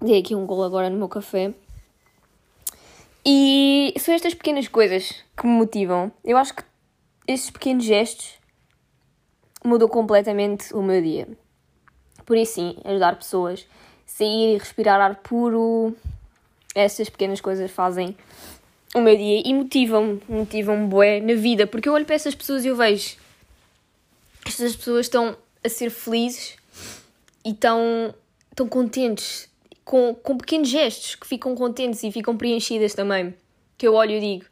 Dei 0.00 0.20
aqui 0.20 0.34
um 0.34 0.46
gol 0.46 0.62
agora 0.62 0.90
no 0.90 0.98
meu 0.98 1.08
café. 1.08 1.54
E 3.24 3.94
são 3.98 4.14
estas 4.14 4.34
pequenas 4.34 4.68
coisas 4.68 5.24
que 5.36 5.46
me 5.46 5.52
motivam. 5.52 6.12
Eu 6.22 6.36
acho 6.36 6.54
que 6.54 6.62
estes 7.26 7.50
pequenos 7.50 7.84
gestos 7.84 8.34
mudam 9.64 9.88
completamente 9.88 10.74
o 10.74 10.82
meu 10.82 11.00
dia. 11.00 11.26
Por 12.26 12.36
isso, 12.36 12.54
sim, 12.54 12.76
ajudar 12.84 13.16
pessoas, 13.16 13.66
sair 14.04 14.54
e 14.54 14.58
respirar 14.58 15.00
ar 15.00 15.16
puro, 15.16 15.94
essas 16.74 17.08
pequenas 17.08 17.40
coisas 17.40 17.70
fazem 17.70 18.16
o 18.94 19.00
meu 19.00 19.16
dia 19.16 19.42
e 19.44 19.54
motivam-me, 19.54 20.20
motivam-me 20.28 20.86
bué 20.86 21.20
na 21.20 21.34
vida, 21.34 21.66
porque 21.66 21.88
eu 21.88 21.92
olho 21.92 22.04
para 22.04 22.14
essas 22.14 22.34
pessoas 22.34 22.64
e 22.64 22.68
eu 22.68 22.76
vejo 22.76 23.16
estas 24.44 24.76
pessoas 24.76 25.06
estão 25.06 25.36
a 25.62 25.68
ser 25.68 25.90
felizes 25.90 26.56
e 27.44 27.50
estão, 27.50 28.14
estão 28.50 28.68
contentes 28.68 29.48
com, 29.84 30.14
com 30.14 30.38
pequenos 30.38 30.68
gestos 30.68 31.14
que 31.14 31.26
ficam 31.26 31.54
contentes 31.54 32.02
e 32.02 32.10
ficam 32.10 32.36
preenchidas 32.36 32.94
também. 32.94 33.34
Que 33.76 33.86
eu 33.86 33.94
olho 33.94 34.12
e 34.12 34.20
digo: 34.20 34.46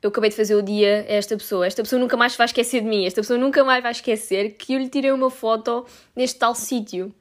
eu 0.00 0.10
acabei 0.10 0.30
de 0.30 0.36
fazer 0.36 0.54
o 0.54 0.62
dia 0.62 1.04
a 1.08 1.12
esta 1.12 1.36
pessoa, 1.36 1.66
esta 1.66 1.82
pessoa 1.82 2.00
nunca 2.00 2.16
mais 2.16 2.36
vai 2.36 2.46
esquecer 2.46 2.80
de 2.80 2.86
mim, 2.86 3.04
esta 3.04 3.20
pessoa 3.20 3.38
nunca 3.38 3.64
mais 3.64 3.82
vai 3.82 3.92
esquecer 3.92 4.50
que 4.50 4.74
eu 4.74 4.78
lhe 4.78 4.88
tirei 4.88 5.10
uma 5.10 5.30
foto 5.30 5.86
neste 6.14 6.38
tal 6.38 6.54
sítio. 6.54 7.12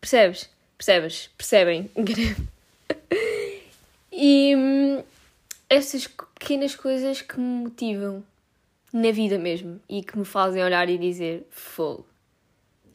Percebes? 0.00 0.50
Percebes? 0.76 1.30
Percebem? 1.36 1.90
e 4.10 4.54
hum, 4.56 5.02
essas 5.70 6.08
pequenas 6.08 6.74
coisas 6.74 7.22
que 7.22 7.38
me 7.38 7.64
motivam 7.64 8.24
na 8.92 9.10
vida 9.10 9.38
mesmo 9.38 9.80
e 9.88 10.02
que 10.02 10.18
me 10.18 10.24
fazem 10.24 10.62
olhar 10.62 10.88
e 10.88 10.98
dizer: 10.98 11.46
fogo 11.50 12.06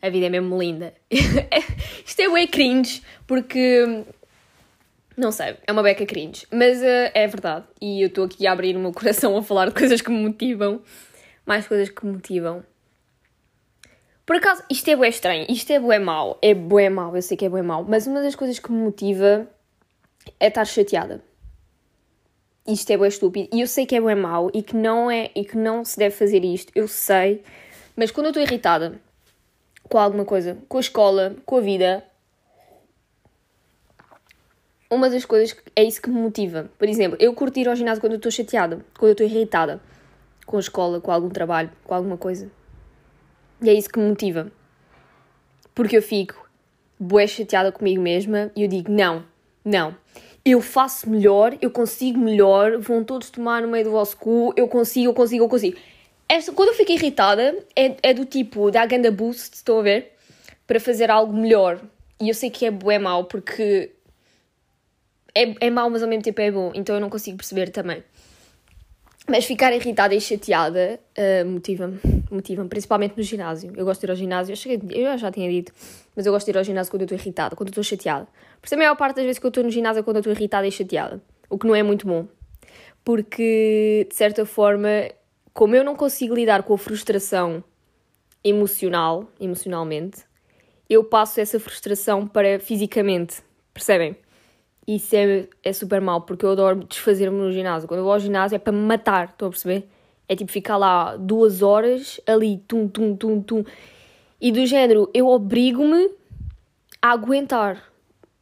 a 0.02 0.10
vida 0.10 0.28
é 0.28 0.30
mesmo 0.30 0.58
linda. 0.60 0.94
Isto 2.06 2.22
é 2.22 2.30
bem 2.30 2.48
cringe, 2.48 3.02
porque. 3.26 4.04
Não 5.16 5.32
sei, 5.32 5.58
é 5.66 5.72
uma 5.72 5.82
beca 5.82 6.06
cringe. 6.06 6.46
Mas 6.52 6.80
uh, 6.80 7.12
é 7.14 7.26
verdade. 7.26 7.66
E 7.82 8.02
eu 8.02 8.08
estou 8.08 8.26
aqui 8.26 8.46
a 8.46 8.52
abrir 8.52 8.76
o 8.76 8.80
meu 8.80 8.94
coração 8.94 9.36
a 9.36 9.42
falar 9.42 9.68
de 9.68 9.74
coisas 9.74 10.02
que 10.02 10.12
me 10.12 10.22
motivam. 10.22 10.82
Mais 11.46 11.68
coisas 11.68 11.90
que 11.90 12.06
me 12.06 12.14
motivam. 12.14 12.64
Por 14.26 14.36
acaso, 14.36 14.62
isto 14.70 14.90
é 14.90 14.96
bué 14.96 15.10
estranho. 15.10 15.46
Isto 15.50 15.72
é 15.72 15.80
bué 15.80 15.98
mau. 15.98 16.38
É 16.42 16.54
bué 16.54 16.90
mau, 16.90 17.16
eu 17.16 17.22
sei 17.22 17.36
que 17.36 17.46
é 17.46 17.50
bué 17.50 17.62
mau. 17.62 17.84
Mas 17.84 18.06
uma 18.06 18.22
das 18.22 18.36
coisas 18.36 18.60
que 18.60 18.72
me 18.72 18.78
motiva 18.78 19.48
é 20.40 20.48
estar 20.48 20.66
chateada. 20.66 21.24
Isto 22.68 22.92
é 22.92 22.98
bué 22.98 23.08
estúpido. 23.08 23.48
E 23.54 23.62
eu 23.62 23.68
sei 23.68 23.86
que 23.86 23.96
é 23.96 24.02
bué 24.02 24.16
mau 24.16 24.52
e 24.54 24.62
que 24.62 24.76
não 24.76 25.10
é 25.10 25.32
e 25.34 25.46
que 25.46 25.58
não 25.58 25.86
se 25.86 25.98
deve 25.98 26.16
fazer 26.16 26.44
isto. 26.44 26.72
Eu 26.76 26.88
sei. 26.88 27.44
Mas 27.96 28.12
quando 28.12 28.26
eu 28.26 28.32
estou 28.32 28.44
irritada 28.44 29.00
com 29.84 29.98
alguma 29.98 30.26
coisa, 30.26 30.58
com 30.68 30.78
a 30.78 30.82
escola, 30.82 31.36
com 31.46 31.58
a 31.58 31.62
vida, 31.62 32.04
uma 34.90 35.10
das 35.10 35.26
coisas 35.26 35.56
é 35.76 35.84
isso 35.84 36.02
que 36.02 36.10
me 36.10 36.20
motiva. 36.20 36.70
Por 36.78 36.88
exemplo, 36.88 37.18
eu 37.20 37.34
curto 37.34 37.58
ir 37.58 37.68
ao 37.68 37.76
ginásio 37.76 38.02
quando 38.02 38.14
eu 38.14 38.18
estou 38.18 38.32
chateada, 38.32 38.86
quando 38.98 39.10
eu 39.10 39.14
estou 39.14 39.26
irritada 39.26 39.82
com 40.46 40.58
a 40.58 40.60
escola, 40.60 41.02
com 41.02 41.12
algum 41.12 41.30
trabalho, 41.30 41.72
com 41.84 41.94
alguma 41.94 42.18
coisa. 42.18 42.50
E 43.62 43.70
é 43.70 43.74
isso 43.74 43.90
que 43.90 44.00
me 44.00 44.10
motiva. 44.10 44.52
Porque 45.74 45.98
eu 45.98 46.02
fico 46.02 46.48
bué 47.00 47.28
chateada 47.28 47.72
comigo 47.72 48.02
mesma 48.02 48.52
e 48.56 48.64
eu 48.64 48.68
digo: 48.68 48.92
não, 48.92 49.24
não. 49.64 49.96
Eu 50.50 50.62
faço 50.62 51.10
melhor, 51.10 51.58
eu 51.62 51.70
consigo 51.70 52.18
melhor, 52.18 52.78
vão 52.78 53.04
todos 53.04 53.30
tomar 53.30 53.62
no 53.62 53.68
meio 53.68 53.84
do 53.84 53.92
vosso 53.92 54.16
cu, 54.16 54.54
eu 54.56 54.66
consigo, 54.66 55.10
eu 55.10 55.14
consigo, 55.14 55.44
eu 55.44 55.50
consigo. 55.50 55.78
Esta, 56.30 56.54
quando 56.54 56.70
eu 56.70 56.74
fico 56.74 56.94
irritada, 56.94 57.54
é, 57.76 57.98
é 58.02 58.14
do 58.14 58.24
tipo, 58.24 58.72
dá 58.72 58.86
ganda 58.86 59.12
boost, 59.12 59.56
estou 59.56 59.80
a 59.80 59.84
ver? 59.84 60.14
Para 60.66 60.80
fazer 60.80 61.12
algo 61.12 61.34
melhor. 61.34 61.82
E 62.22 62.30
eu 62.30 62.34
sei 62.34 62.50
que 62.50 62.66
é, 62.66 62.70
é 62.70 62.98
mau, 62.98 63.26
porque 63.26 63.92
é, 65.36 65.68
é 65.68 65.70
mau, 65.70 65.90
mas 65.90 66.02
ao 66.02 66.08
mesmo 66.08 66.24
tempo 66.24 66.40
é 66.40 66.50
bom. 66.50 66.72
Então 66.74 66.96
eu 66.96 67.02
não 67.02 67.10
consigo 67.10 67.36
perceber 67.36 67.70
também. 67.70 68.02
Mas 69.30 69.44
ficar 69.44 69.74
irritada 69.74 70.16
e 70.16 70.22
chateada 70.22 71.00
uh, 71.18 71.46
motiva-me, 71.46 72.00
motiva-me, 72.32 72.70
principalmente 72.70 73.18
no 73.18 73.24
ginásio. 73.24 73.74
Eu 73.76 73.84
gosto 73.84 74.00
de 74.00 74.08
ir 74.08 74.10
ao 74.12 74.16
ginásio, 74.16 74.54
eu, 74.54 74.56
cheguei, 74.56 74.80
eu 74.90 75.18
já 75.18 75.30
tinha 75.30 75.50
dito, 75.50 75.74
mas 76.16 76.26
eu 76.26 76.32
gosto 76.32 76.46
de 76.46 76.52
ir 76.52 76.58
ao 76.58 76.64
ginásio 76.64 76.90
quando 76.90 77.02
eu 77.02 77.06
estou 77.06 77.18
irritada, 77.18 77.54
quando 77.54 77.68
eu 77.68 77.72
estou 77.72 77.84
chateada. 77.84 78.26
Por 78.62 78.68
isso 78.68 78.76
a 78.76 78.78
maior 78.78 78.96
parte 78.96 79.18
das 79.18 79.26
vezes 79.26 79.40
que 79.40 79.46
eu 79.46 79.50
estou 79.50 79.64
no 79.66 79.70
ginásio 79.70 80.00
é 80.00 80.04
quando 80.04 80.16
eu 80.18 80.22
estou 80.22 80.32
irritada 80.32 80.66
e 80.66 80.72
chateada. 80.72 81.22
O 81.50 81.58
que 81.58 81.68
não 81.68 81.76
é 81.76 81.84
muito 81.84 82.08
bom. 82.08 82.26
Porque, 83.04 84.08
de 84.10 84.16
certa 84.16 84.46
forma, 84.46 84.90
como 85.54 85.76
eu 85.76 85.84
não 85.84 85.96
consigo 85.96 86.34
lidar 86.34 86.64
com 86.64 86.74
a 86.74 86.78
frustração 86.78 87.62
emocional, 88.44 89.30
emocionalmente, 89.40 90.24
eu 90.90 91.04
passo 91.04 91.42
essa 91.42 91.60
frustração 91.60 92.26
para 92.26 92.60
fisicamente. 92.60 93.42
Percebem? 93.74 94.16
Isso 94.88 95.16
é, 95.18 95.48
é 95.62 95.74
super 95.74 96.00
mal, 96.00 96.22
porque 96.22 96.46
eu 96.46 96.52
adoro 96.52 96.86
desfazer-me 96.86 97.38
no 97.38 97.52
ginásio. 97.52 97.90
Quando 97.90 98.00
eu 98.00 98.04
vou 98.06 98.14
ao 98.14 98.20
ginásio 98.20 98.56
é 98.56 98.60
para 98.60 98.72
me 98.72 98.80
matar, 98.80 99.30
estão 99.30 99.50
a 99.50 99.52
perceber? 99.52 99.86
É 100.30 100.36
tipo 100.36 100.50
ficar 100.50 100.78
lá 100.78 101.18
duas 101.18 101.62
horas 101.62 102.22
ali, 102.26 102.58
tum, 102.68 102.88
tum, 102.88 103.16
tum, 103.16 103.42
tum. 103.42 103.64
E 104.40 104.50
do 104.52 104.66
género, 104.66 105.10
eu 105.14 105.28
obrigo-me 105.28 106.10
a 107.02 107.12
aguentar. 107.12 107.84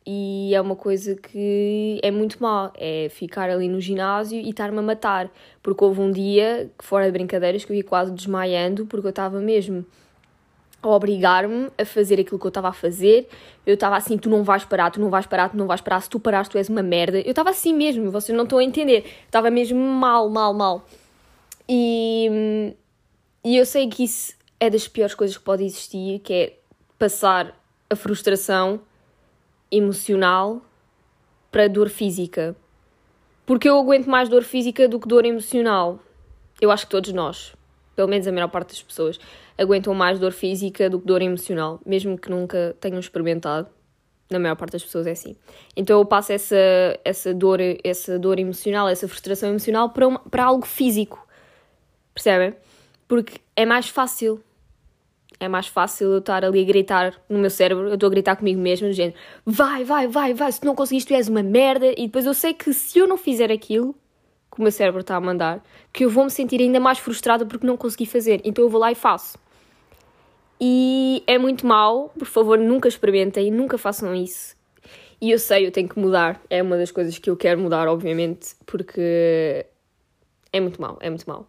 E 0.05 0.53
é 0.53 0.61
uma 0.61 0.75
coisa 0.75 1.15
que 1.15 1.99
é 2.03 2.11
muito 2.11 2.37
má. 2.41 2.71
É 2.75 3.09
ficar 3.09 3.49
ali 3.49 3.67
no 3.67 3.81
ginásio 3.81 4.39
e 4.39 4.49
estar-me 4.49 4.77
a 4.77 4.83
matar. 4.83 5.31
Porque 5.63 5.83
houve 5.83 5.99
um 5.99 6.11
dia, 6.11 6.69
fora 6.79 7.05
de 7.05 7.11
brincadeiras, 7.11 7.65
que 7.65 7.71
eu 7.71 7.75
ia 7.75 7.83
quase 7.83 8.11
desmaiando, 8.11 8.85
porque 8.85 9.07
eu 9.07 9.09
estava 9.09 9.39
mesmo 9.39 9.83
a 10.87 10.95
obrigar-me 10.95 11.69
a 11.77 11.85
fazer 11.85 12.19
aquilo 12.19 12.39
que 12.39 12.45
eu 12.45 12.49
estava 12.49 12.69
a 12.69 12.73
fazer. 12.73 13.27
Eu 13.65 13.73
estava 13.73 13.95
assim, 13.95 14.17
tu 14.17 14.29
não 14.29 14.43
vais 14.43 14.63
parar, 14.65 14.91
tu 14.91 14.99
não 14.99 15.09
vais 15.09 15.25
parar, 15.25 15.49
tu 15.49 15.57
não 15.57 15.67
vais 15.67 15.81
parar, 15.81 16.01
se 16.01 16.09
tu 16.09 16.19
parares 16.19 16.47
tu 16.47 16.57
és 16.57 16.69
uma 16.69 16.83
merda. 16.83 17.19
Eu 17.19 17.31
estava 17.31 17.49
assim 17.49 17.73
mesmo, 17.73 18.11
vocês 18.11 18.35
não 18.35 18.43
estão 18.43 18.59
a 18.59 18.63
entender. 18.63 19.05
Estava 19.25 19.49
mesmo 19.49 19.79
mal, 19.79 20.29
mal, 20.29 20.53
mal. 20.53 20.85
E, 21.67 22.73
e 23.43 23.57
eu 23.57 23.65
sei 23.65 23.87
que 23.87 24.03
isso 24.03 24.35
é 24.59 24.69
das 24.69 24.87
piores 24.87 25.15
coisas 25.15 25.37
que 25.37 25.43
pode 25.43 25.63
existir, 25.63 26.19
que 26.19 26.33
é 26.33 26.53
passar 26.97 27.59
a 27.89 27.95
frustração 27.95 28.79
emocional 29.71 30.61
para 31.51 31.67
dor 31.67 31.89
física. 31.89 32.55
Porque 33.45 33.69
eu 33.69 33.77
aguento 33.77 34.07
mais 34.07 34.27
dor 34.27 34.43
física 34.43 34.87
do 34.87 34.99
que 34.99 35.07
dor 35.07 35.25
emocional. 35.25 35.99
Eu 36.59 36.71
acho 36.71 36.85
que 36.85 36.91
todos 36.91 37.11
nós, 37.13 37.53
pelo 37.95 38.07
menos 38.07 38.27
a 38.27 38.31
maior 38.31 38.49
parte 38.49 38.69
das 38.69 38.81
pessoas 38.81 39.19
aguentam 39.57 39.93
mais 39.93 40.19
dor 40.19 40.31
física 40.31 40.89
do 40.89 40.99
que 40.99 41.07
dor 41.07 41.21
emocional, 41.21 41.79
mesmo 41.85 42.17
que 42.17 42.29
nunca 42.29 42.75
tenham 42.79 42.99
experimentado. 42.99 43.67
Na 44.29 44.39
maior 44.39 44.55
parte 44.55 44.71
das 44.71 44.83
pessoas 44.83 45.05
é 45.05 45.11
assim. 45.11 45.35
Então 45.77 45.99
eu 45.99 46.05
passo 46.05 46.33
essa, 46.33 46.55
essa, 47.05 47.31
dor, 47.33 47.59
essa 47.83 48.17
dor 48.17 48.39
emocional, 48.39 48.89
essa 48.89 49.07
frustração 49.07 49.49
emocional 49.49 49.91
para, 49.91 50.07
uma, 50.07 50.19
para 50.19 50.45
algo 50.45 50.65
físico. 50.65 51.25
Percebem? 52.13 52.55
Porque 53.07 53.39
é 53.55 53.65
mais 53.65 53.87
fácil. 53.87 54.41
É 55.39 55.47
mais 55.47 55.67
fácil 55.67 56.13
eu 56.13 56.19
estar 56.19 56.43
ali 56.43 56.61
a 56.61 56.65
gritar 56.65 57.13
no 57.29 57.37
meu 57.37 57.49
cérebro, 57.49 57.89
eu 57.89 57.95
estou 57.95 58.07
a 58.07 58.09
gritar 58.09 58.35
comigo 58.37 58.59
mesmo, 58.59 58.89
dizendo 58.89 59.13
vai, 59.45 59.83
vai, 59.83 60.07
vai, 60.07 60.33
vai, 60.33 60.51
se 60.51 60.63
não 60.65 60.73
conseguiste 60.73 61.09
tu 61.09 61.13
és 61.13 61.27
uma 61.27 61.43
merda. 61.43 61.91
E 61.91 62.07
depois 62.07 62.25
eu 62.25 62.33
sei 62.33 62.53
que 62.53 62.73
se 62.73 62.97
eu 62.97 63.07
não 63.07 63.17
fizer 63.17 63.51
aquilo, 63.51 63.93
que 64.55 64.59
o 64.61 64.63
meu 64.63 64.71
cérebro 64.71 65.01
está 65.01 65.15
a 65.15 65.21
mandar, 65.21 65.61
que 65.91 66.05
eu 66.05 66.09
vou 66.09 66.23
me 66.23 66.31
sentir 66.31 66.61
ainda 66.61 66.79
mais 66.79 66.97
frustrada 66.97 67.45
porque 67.45 67.67
não 67.67 67.75
consegui 67.75 68.05
fazer. 68.05 68.41
Então 68.43 68.63
eu 68.63 68.69
vou 68.69 68.79
lá 68.79 68.91
e 68.91 68.95
faço. 68.95 69.37
E 70.59 71.21
é 71.27 71.37
muito 71.37 71.67
mau, 71.67 72.09
por 72.17 72.25
favor, 72.25 72.57
nunca 72.57 72.87
experimentem, 72.87 73.51
nunca 73.51 73.77
façam 73.77 74.15
isso. 74.15 74.55
E 75.19 75.29
eu 75.31 75.37
sei, 75.37 75.67
eu 75.67 75.71
tenho 75.71 75.89
que 75.89 75.99
mudar. 75.99 76.41
É 76.49 76.63
uma 76.63 76.77
das 76.77 76.89
coisas 76.89 77.17
que 77.17 77.29
eu 77.29 77.35
quero 77.35 77.59
mudar, 77.59 77.87
obviamente, 77.89 78.55
porque 78.65 79.65
é 80.53 80.59
muito 80.61 80.81
mau, 80.81 80.97
é 81.01 81.09
muito 81.09 81.29
mau. 81.29 81.45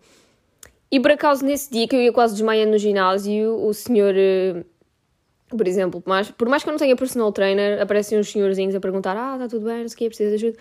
E 0.90 0.99
por 0.99 1.12
acaso, 1.12 1.45
nesse 1.45 1.71
dia 1.71 1.87
que 1.87 1.95
eu 1.95 2.01
ia 2.01 2.12
quase 2.12 2.35
desmaiando 2.35 2.73
no 2.73 2.79
ginásio, 2.79 3.55
o 3.55 3.73
senhor, 3.73 4.14
eh, 4.16 4.64
por 5.49 5.66
exemplo, 5.69 6.01
por 6.01 6.09
mais, 6.09 6.31
por 6.31 6.49
mais 6.49 6.64
que 6.64 6.69
eu 6.69 6.73
não 6.73 6.79
tenha 6.79 6.97
personal 6.97 7.31
trainer, 7.31 7.81
aparecem 7.81 8.19
uns 8.19 8.31
senhorzinhos 8.31 8.75
a 8.75 8.81
perguntar: 8.81 9.16
Ah, 9.16 9.35
está 9.35 9.49
tudo 9.49 9.66
bem, 9.66 9.83
não 9.83 9.88
sei 9.88 9.95
o 9.95 9.99
que, 9.99 10.09
precisa 10.09 10.31
de 10.31 10.35
ajuda. 10.37 10.59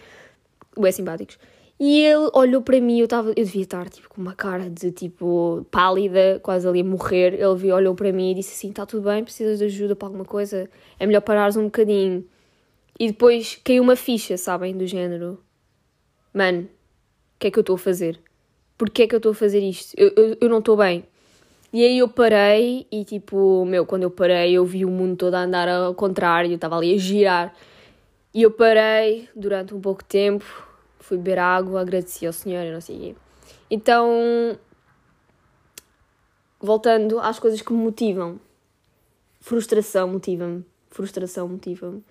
Ué, 0.78 0.92
simpáticos. 0.92 1.40
E 1.78 2.02
ele 2.02 2.30
olhou 2.34 2.62
para 2.62 2.80
mim, 2.80 3.00
eu, 3.00 3.08
tava, 3.08 3.30
eu 3.30 3.44
devia 3.44 3.64
estar 3.64 3.90
tipo, 3.90 4.08
com 4.08 4.22
uma 4.22 4.34
cara 4.34 4.70
de 4.70 4.92
tipo 4.92 5.66
pálida, 5.70 6.40
quase 6.42 6.66
ali 6.68 6.80
a 6.80 6.84
morrer. 6.84 7.34
Ele 7.34 7.56
viu, 7.56 7.76
olhou 7.76 7.94
para 7.94 8.14
mim 8.14 8.32
e 8.32 8.36
disse 8.36 8.54
assim: 8.54 8.70
Está 8.70 8.86
tudo 8.86 9.10
bem, 9.10 9.24
precisas 9.24 9.60
de 9.60 9.66
ajuda 9.66 9.96
para 9.96 10.08
alguma 10.08 10.24
coisa? 10.24 10.70
É 10.98 11.06
melhor 11.06 11.22
parares 11.22 11.58
um 11.58 11.66
bocadinho. 11.66 12.26
E 12.98 13.08
depois 13.08 13.60
caiu 13.64 13.84
uma 13.84 13.98
ficha, 13.98 14.38
sabem? 14.38 14.78
Do 14.78 14.88
género: 14.88 15.38
Mano, 16.34 16.62
o 16.62 17.40
que 17.40 17.48
é 17.48 17.52
que 17.52 17.60
eu 17.60 17.62
estou 17.62 17.76
a 17.76 17.80
fazer? 17.80 18.20
Porquê 18.78 19.04
é 19.04 19.08
que 19.08 19.16
eu 19.16 19.18
estou 19.18 19.34
a 19.34 19.36
fazer 19.36 19.60
isto? 19.60 19.94
Eu, 19.98 20.14
eu, 20.16 20.38
eu 20.40 20.50
não 20.50 20.60
estou 20.60 20.78
bem. 20.78 21.04
E 21.74 21.84
aí 21.84 21.98
eu 21.98 22.08
parei 22.08 22.88
e 22.90 23.04
tipo, 23.04 23.66
meu, 23.66 23.86
quando 23.86 24.04
eu 24.04 24.12
parei 24.12 24.54
eu 24.54 24.64
vi 24.64 24.86
o 24.86 24.90
mundo 24.90 25.18
todo 25.18 25.36
a 25.36 25.42
andar 25.44 25.68
ao 25.68 25.94
contrário, 25.94 26.50
eu 26.50 26.56
estava 26.56 26.78
ali 26.78 26.94
a 26.94 26.98
girar. 26.98 27.54
E 28.34 28.44
eu 28.44 28.52
parei 28.52 29.28
durante 29.36 29.76
um 29.76 29.82
pouco 29.82 30.02
de 30.02 30.08
tempo 30.08 30.65
fui 31.06 31.18
beber 31.18 31.38
água, 31.40 31.82
agradeci 31.82 32.26
ao 32.26 32.34
Senhor 32.34 32.66
e 32.66 32.72
não 32.72 32.82
sei 32.82 32.96
o 32.96 33.00
quê. 33.00 33.16
Então, 33.70 34.58
voltando 36.60 37.20
às 37.20 37.40
coisas 37.40 37.62
que 37.62 37.72
me 37.72 37.80
motivam. 37.80 38.40
Frustração 39.40 40.08
motiva-me. 40.08 40.66
Frustração 40.90 41.48
motiva-me. 41.48 42.04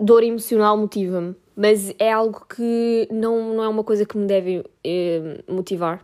Dor 0.00 0.22
emocional 0.22 0.76
motiva-me. 0.76 1.36
Mas 1.54 1.94
é 1.98 2.10
algo 2.10 2.46
que 2.46 3.06
não, 3.10 3.54
não 3.54 3.64
é 3.64 3.68
uma 3.68 3.84
coisa 3.84 4.06
que 4.06 4.16
me 4.16 4.26
deve 4.26 4.64
eh, 4.82 5.44
motivar. 5.46 6.02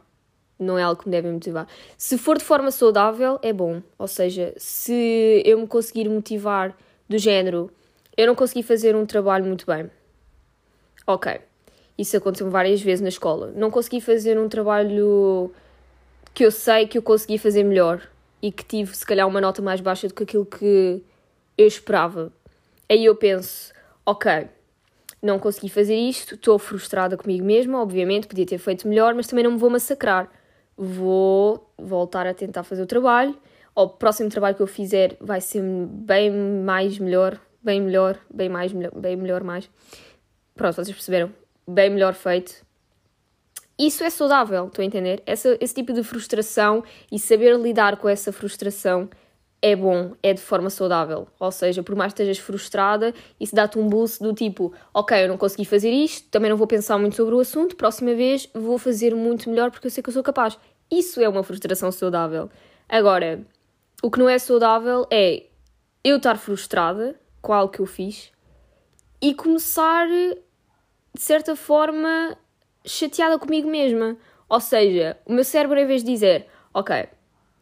Não 0.58 0.76
é 0.76 0.82
algo 0.82 1.00
que 1.00 1.08
me 1.08 1.12
deve 1.12 1.30
motivar. 1.30 1.66
Se 1.96 2.18
for 2.18 2.36
de 2.36 2.44
forma 2.44 2.70
saudável, 2.70 3.38
é 3.42 3.52
bom. 3.52 3.80
Ou 3.98 4.06
seja, 4.06 4.52
se 4.58 5.42
eu 5.46 5.58
me 5.58 5.66
conseguir 5.66 6.08
motivar 6.10 6.76
do 7.08 7.16
género, 7.16 7.70
eu 8.16 8.26
não 8.26 8.34
consegui 8.34 8.62
fazer 8.62 8.94
um 8.94 9.06
trabalho 9.06 9.46
muito 9.46 9.64
bem. 9.64 9.90
Ok, 11.06 11.40
isso 11.98 12.16
aconteceu 12.16 12.48
várias 12.48 12.80
vezes 12.80 13.00
na 13.00 13.08
escola. 13.08 13.52
Não 13.56 13.70
consegui 13.70 14.00
fazer 14.00 14.38
um 14.38 14.48
trabalho 14.48 15.50
que 16.32 16.44
eu 16.44 16.50
sei 16.52 16.86
que 16.86 16.96
eu 16.96 17.02
consegui 17.02 17.36
fazer 17.36 17.64
melhor 17.64 18.00
e 18.40 18.52
que 18.52 18.64
tive, 18.64 18.96
se 18.96 19.04
calhar, 19.04 19.26
uma 19.26 19.40
nota 19.40 19.60
mais 19.60 19.80
baixa 19.80 20.06
do 20.06 20.14
que 20.14 20.22
aquilo 20.22 20.46
que 20.46 21.02
eu 21.56 21.66
esperava. 21.66 22.32
Aí 22.88 23.04
eu 23.04 23.16
penso, 23.16 23.72
ok, 24.06 24.46
não 25.20 25.40
consegui 25.40 25.68
fazer 25.68 25.96
isto, 25.96 26.36
estou 26.36 26.56
frustrada 26.56 27.16
comigo 27.16 27.44
mesma, 27.44 27.82
obviamente, 27.82 28.28
podia 28.28 28.46
ter 28.46 28.58
feito 28.58 28.86
melhor, 28.86 29.12
mas 29.14 29.26
também 29.26 29.42
não 29.44 29.50
me 29.50 29.58
vou 29.58 29.68
massacrar. 29.68 30.30
Vou 30.76 31.68
voltar 31.76 32.28
a 32.28 32.32
tentar 32.32 32.62
fazer 32.62 32.82
o 32.82 32.86
trabalho. 32.86 33.36
O 33.74 33.88
próximo 33.88 34.28
trabalho 34.28 34.54
que 34.54 34.62
eu 34.62 34.66
fizer 34.68 35.16
vai 35.20 35.40
ser 35.40 35.60
bem 35.60 36.30
mais 36.30 36.98
melhor, 37.00 37.40
bem 37.60 37.80
melhor, 37.80 38.16
bem 38.32 38.48
mais 38.48 38.72
melhor, 38.72 38.92
bem 38.94 39.16
melhor 39.16 39.42
mais. 39.42 39.68
Pronto, 40.54 40.76
vocês 40.76 40.92
perceberam 40.92 41.32
bem 41.68 41.90
melhor 41.90 42.14
feito. 42.14 42.66
Isso 43.78 44.02
é 44.02 44.10
saudável, 44.10 44.66
estou 44.66 44.82
a 44.82 44.86
entender? 44.86 45.22
Essa, 45.24 45.56
esse 45.60 45.74
tipo 45.74 45.92
de 45.92 46.02
frustração 46.02 46.82
e 47.12 47.18
saber 47.18 47.56
lidar 47.56 47.96
com 47.98 48.08
essa 48.08 48.32
frustração 48.32 49.08
é 49.60 49.76
bom, 49.76 50.14
é 50.22 50.32
de 50.32 50.40
forma 50.40 50.70
saudável. 50.70 51.28
Ou 51.38 51.52
seja, 51.52 51.82
por 51.82 51.94
mais 51.94 52.12
que 52.12 52.22
estejas 52.22 52.42
frustrada, 52.42 53.12
isso 53.38 53.54
dá-te 53.54 53.78
um 53.78 53.88
boost 53.88 54.22
do 54.22 54.32
tipo: 54.32 54.72
ok, 54.92 55.24
eu 55.24 55.28
não 55.28 55.36
consegui 55.36 55.64
fazer 55.64 55.90
isto, 55.90 56.28
também 56.30 56.50
não 56.50 56.56
vou 56.56 56.66
pensar 56.66 56.98
muito 56.98 57.16
sobre 57.16 57.34
o 57.34 57.40
assunto, 57.40 57.76
próxima 57.76 58.14
vez 58.14 58.48
vou 58.54 58.78
fazer 58.78 59.14
muito 59.14 59.48
melhor 59.50 59.70
porque 59.70 59.86
eu 59.86 59.90
sei 59.90 60.02
que 60.02 60.08
eu 60.08 60.14
sou 60.14 60.22
capaz. 60.22 60.58
Isso 60.90 61.20
é 61.20 61.28
uma 61.28 61.42
frustração 61.42 61.92
saudável. 61.92 62.50
Agora, 62.88 63.44
o 64.02 64.10
que 64.10 64.18
não 64.18 64.28
é 64.28 64.38
saudável 64.38 65.06
é 65.10 65.44
eu 66.02 66.16
estar 66.16 66.36
frustrada 66.36 67.14
com 67.42 67.52
algo 67.52 67.72
que 67.72 67.80
eu 67.80 67.86
fiz 67.86 68.32
e 69.20 69.34
começar 69.34 70.08
de 71.14 71.22
certa 71.22 71.56
forma, 71.56 72.36
chateada 72.84 73.38
comigo 73.38 73.68
mesma. 73.68 74.16
Ou 74.48 74.60
seja, 74.60 75.16
o 75.26 75.32
meu 75.32 75.44
cérebro, 75.44 75.78
em 75.78 75.86
vez 75.86 76.02
de 76.02 76.12
dizer, 76.12 76.46
ok, 76.72 77.06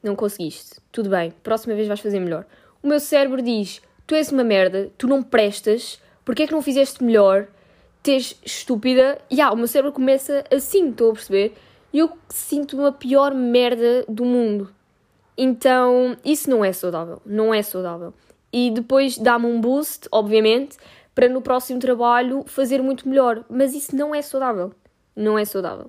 não 0.02 0.14
conseguiste, 0.14 0.80
tudo 0.92 1.10
bem, 1.10 1.32
próxima 1.42 1.74
vez 1.74 1.88
vais 1.88 2.00
fazer 2.00 2.20
melhor. 2.20 2.46
O 2.82 2.86
meu 2.86 3.00
cérebro 3.00 3.42
diz, 3.42 3.82
tu 4.06 4.14
és 4.14 4.30
uma 4.30 4.44
merda, 4.44 4.90
tu 4.96 5.08
não 5.08 5.22
prestas, 5.22 6.00
porque 6.24 6.44
é 6.44 6.46
que 6.46 6.52
não 6.52 6.62
fizeste 6.62 7.02
melhor? 7.02 7.48
Tens 8.02 8.38
estúpida. 8.44 9.18
E 9.28 9.40
ah, 9.40 9.52
o 9.52 9.56
meu 9.56 9.66
cérebro 9.66 9.92
começa 9.92 10.44
assim, 10.52 10.90
estou 10.90 11.10
a 11.10 11.14
perceber? 11.14 11.54
E 11.92 11.98
eu 11.98 12.10
sinto 12.28 12.76
uma 12.76 12.92
pior 12.92 13.34
merda 13.34 14.04
do 14.08 14.24
mundo. 14.24 14.72
Então, 15.36 16.16
isso 16.24 16.48
não 16.48 16.64
é 16.64 16.72
saudável. 16.72 17.20
Não 17.26 17.52
é 17.52 17.62
saudável. 17.62 18.14
E 18.52 18.70
depois 18.70 19.18
dá-me 19.18 19.46
um 19.46 19.60
boost, 19.60 20.08
obviamente, 20.10 20.76
para 21.16 21.30
no 21.30 21.40
próximo 21.40 21.80
trabalho 21.80 22.44
fazer 22.46 22.82
muito 22.82 23.08
melhor. 23.08 23.42
Mas 23.48 23.74
isso 23.74 23.96
não 23.96 24.14
é 24.14 24.20
saudável. 24.20 24.74
Não 25.16 25.38
é 25.38 25.46
saudável. 25.46 25.88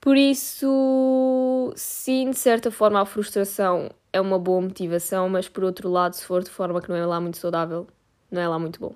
Por 0.00 0.16
isso, 0.16 1.72
sim, 1.74 2.30
de 2.30 2.38
certa 2.38 2.70
forma, 2.70 3.02
a 3.02 3.04
frustração 3.04 3.90
é 4.12 4.20
uma 4.20 4.38
boa 4.38 4.60
motivação, 4.60 5.28
mas 5.28 5.48
por 5.48 5.64
outro 5.64 5.90
lado, 5.90 6.14
se 6.14 6.24
for 6.24 6.44
de 6.44 6.48
forma 6.48 6.80
que 6.80 6.88
não 6.88 6.96
é 6.96 7.04
lá 7.04 7.20
muito 7.20 7.38
saudável, 7.38 7.88
não 8.30 8.40
é 8.40 8.46
lá 8.46 8.56
muito 8.56 8.78
bom. 8.78 8.94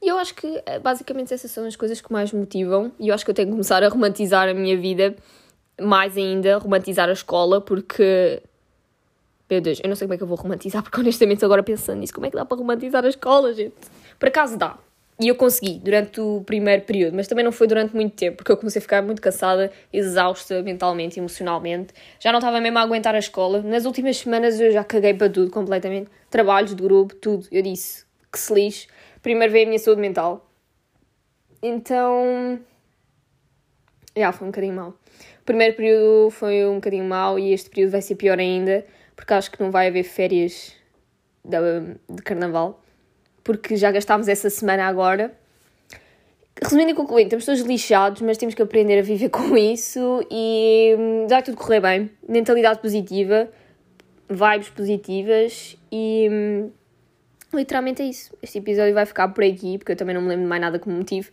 E 0.00 0.08
eu 0.08 0.18
acho 0.18 0.34
que 0.36 0.62
eh, 0.64 0.78
basicamente 0.78 1.34
essas 1.34 1.50
são 1.50 1.66
as 1.66 1.74
coisas 1.74 2.00
que 2.00 2.12
mais 2.12 2.32
me 2.32 2.40
motivam. 2.40 2.92
E 3.00 3.08
eu 3.08 3.14
acho 3.14 3.24
que 3.24 3.32
eu 3.32 3.34
tenho 3.34 3.48
que 3.48 3.52
começar 3.52 3.82
a 3.82 3.88
romantizar 3.88 4.48
a 4.48 4.54
minha 4.54 4.78
vida 4.78 5.16
mais 5.80 6.16
ainda, 6.16 6.58
romantizar 6.58 7.08
a 7.08 7.12
escola, 7.12 7.60
porque. 7.60 8.40
Meu 9.50 9.60
Deus, 9.60 9.80
eu 9.82 9.88
não 9.88 9.96
sei 9.96 10.06
como 10.06 10.14
é 10.14 10.16
que 10.16 10.22
eu 10.22 10.26
vou 10.26 10.36
romantizar, 10.36 10.82
porque 10.82 10.98
honestamente 10.98 11.44
agora 11.44 11.62
pensando 11.62 11.98
nisso, 11.98 12.14
como 12.14 12.26
é 12.26 12.30
que 12.30 12.36
dá 12.36 12.44
para 12.44 12.56
romantizar 12.56 13.04
a 13.04 13.08
escola, 13.08 13.52
gente? 13.52 13.74
Por 14.18 14.28
acaso 14.28 14.56
dá. 14.56 14.78
E 15.20 15.28
eu 15.28 15.36
consegui 15.36 15.78
durante 15.78 16.20
o 16.20 16.42
primeiro 16.44 16.82
período, 16.82 17.14
mas 17.14 17.28
também 17.28 17.44
não 17.44 17.52
foi 17.52 17.68
durante 17.68 17.94
muito 17.94 18.16
tempo, 18.16 18.38
porque 18.38 18.50
eu 18.50 18.56
comecei 18.56 18.80
a 18.80 18.82
ficar 18.82 19.00
muito 19.00 19.22
cansada, 19.22 19.70
exausta 19.92 20.60
mentalmente, 20.60 21.20
emocionalmente. 21.20 21.94
Já 22.18 22.32
não 22.32 22.40
estava 22.40 22.60
mesmo 22.60 22.78
a 22.78 22.82
aguentar 22.82 23.14
a 23.14 23.18
escola. 23.18 23.62
Nas 23.62 23.84
últimas 23.84 24.16
semanas 24.16 24.58
eu 24.58 24.72
já 24.72 24.82
caguei 24.82 25.14
para 25.14 25.30
tudo 25.30 25.52
completamente. 25.52 26.10
Trabalhos 26.28 26.74
de 26.74 26.82
grupo, 26.82 27.14
tudo. 27.14 27.46
Eu 27.52 27.62
disse 27.62 28.04
que 28.32 28.38
se 28.38 28.52
lixe. 28.52 28.88
Primeiro 29.22 29.52
veio 29.52 29.66
a 29.66 29.68
minha 29.68 29.78
saúde 29.78 30.00
mental. 30.00 30.50
Então. 31.62 32.58
Já, 34.16 34.32
foi 34.32 34.48
um 34.48 34.50
bocadinho 34.50 34.74
mau. 34.74 34.88
O 34.90 35.44
primeiro 35.44 35.76
período 35.76 36.30
foi 36.30 36.66
um 36.66 36.76
bocadinho 36.76 37.04
mau 37.04 37.38
e 37.38 37.52
este 37.52 37.70
período 37.70 37.92
vai 37.92 38.02
ser 38.02 38.16
pior 38.16 38.38
ainda, 38.38 38.84
porque 39.16 39.34
acho 39.34 39.50
que 39.50 39.62
não 39.62 39.70
vai 39.70 39.88
haver 39.88 40.04
férias 40.04 40.72
de, 41.44 41.56
de 42.08 42.22
carnaval 42.22 42.84
porque 43.44 43.76
já 43.76 43.92
gastámos 43.92 44.26
essa 44.26 44.48
semana 44.48 44.86
agora. 44.86 45.38
Resumindo 46.60 46.92
e 46.92 46.94
concluindo, 46.94 47.26
estamos 47.26 47.44
todos 47.44 47.60
lixados, 47.60 48.22
mas 48.22 48.38
temos 48.38 48.54
que 48.54 48.62
aprender 48.62 48.98
a 48.98 49.02
viver 49.02 49.28
com 49.30 49.56
isso 49.56 50.26
e 50.30 50.96
hum, 50.98 51.26
vai 51.28 51.42
tudo 51.42 51.56
correr 51.56 51.80
bem. 51.80 52.10
Mentalidade 52.26 52.80
positiva, 52.80 53.50
vibes 54.28 54.70
positivas 54.70 55.76
e 55.92 56.28
hum, 56.30 56.70
literalmente 57.52 58.02
é 58.02 58.06
isso. 58.06 58.34
Este 58.42 58.58
episódio 58.58 58.94
vai 58.94 59.04
ficar 59.04 59.28
por 59.28 59.44
aqui, 59.44 59.76
porque 59.76 59.92
eu 59.92 59.96
também 59.96 60.14
não 60.14 60.22
me 60.22 60.28
lembro 60.28 60.44
de 60.44 60.48
mais 60.48 60.62
nada 60.62 60.78
como 60.78 60.96
motivo. 60.96 61.30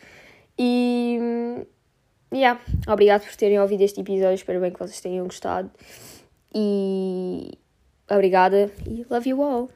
E. 0.59 1.17
Hum, 1.21 1.65
yeah, 2.33 2.59
obrigado 2.87 3.23
por 3.23 3.35
terem 3.35 3.59
ouvido 3.59 3.81
este 3.81 4.01
episódio. 4.01 4.35
Espero 4.35 4.59
bem 4.59 4.71
que 4.71 4.79
vocês 4.79 4.99
tenham 4.99 5.25
gostado. 5.25 5.71
E. 6.53 7.57
Obrigada 8.11 8.69
e 8.85 9.05
love 9.09 9.29
you 9.29 9.41
all. 9.41 9.69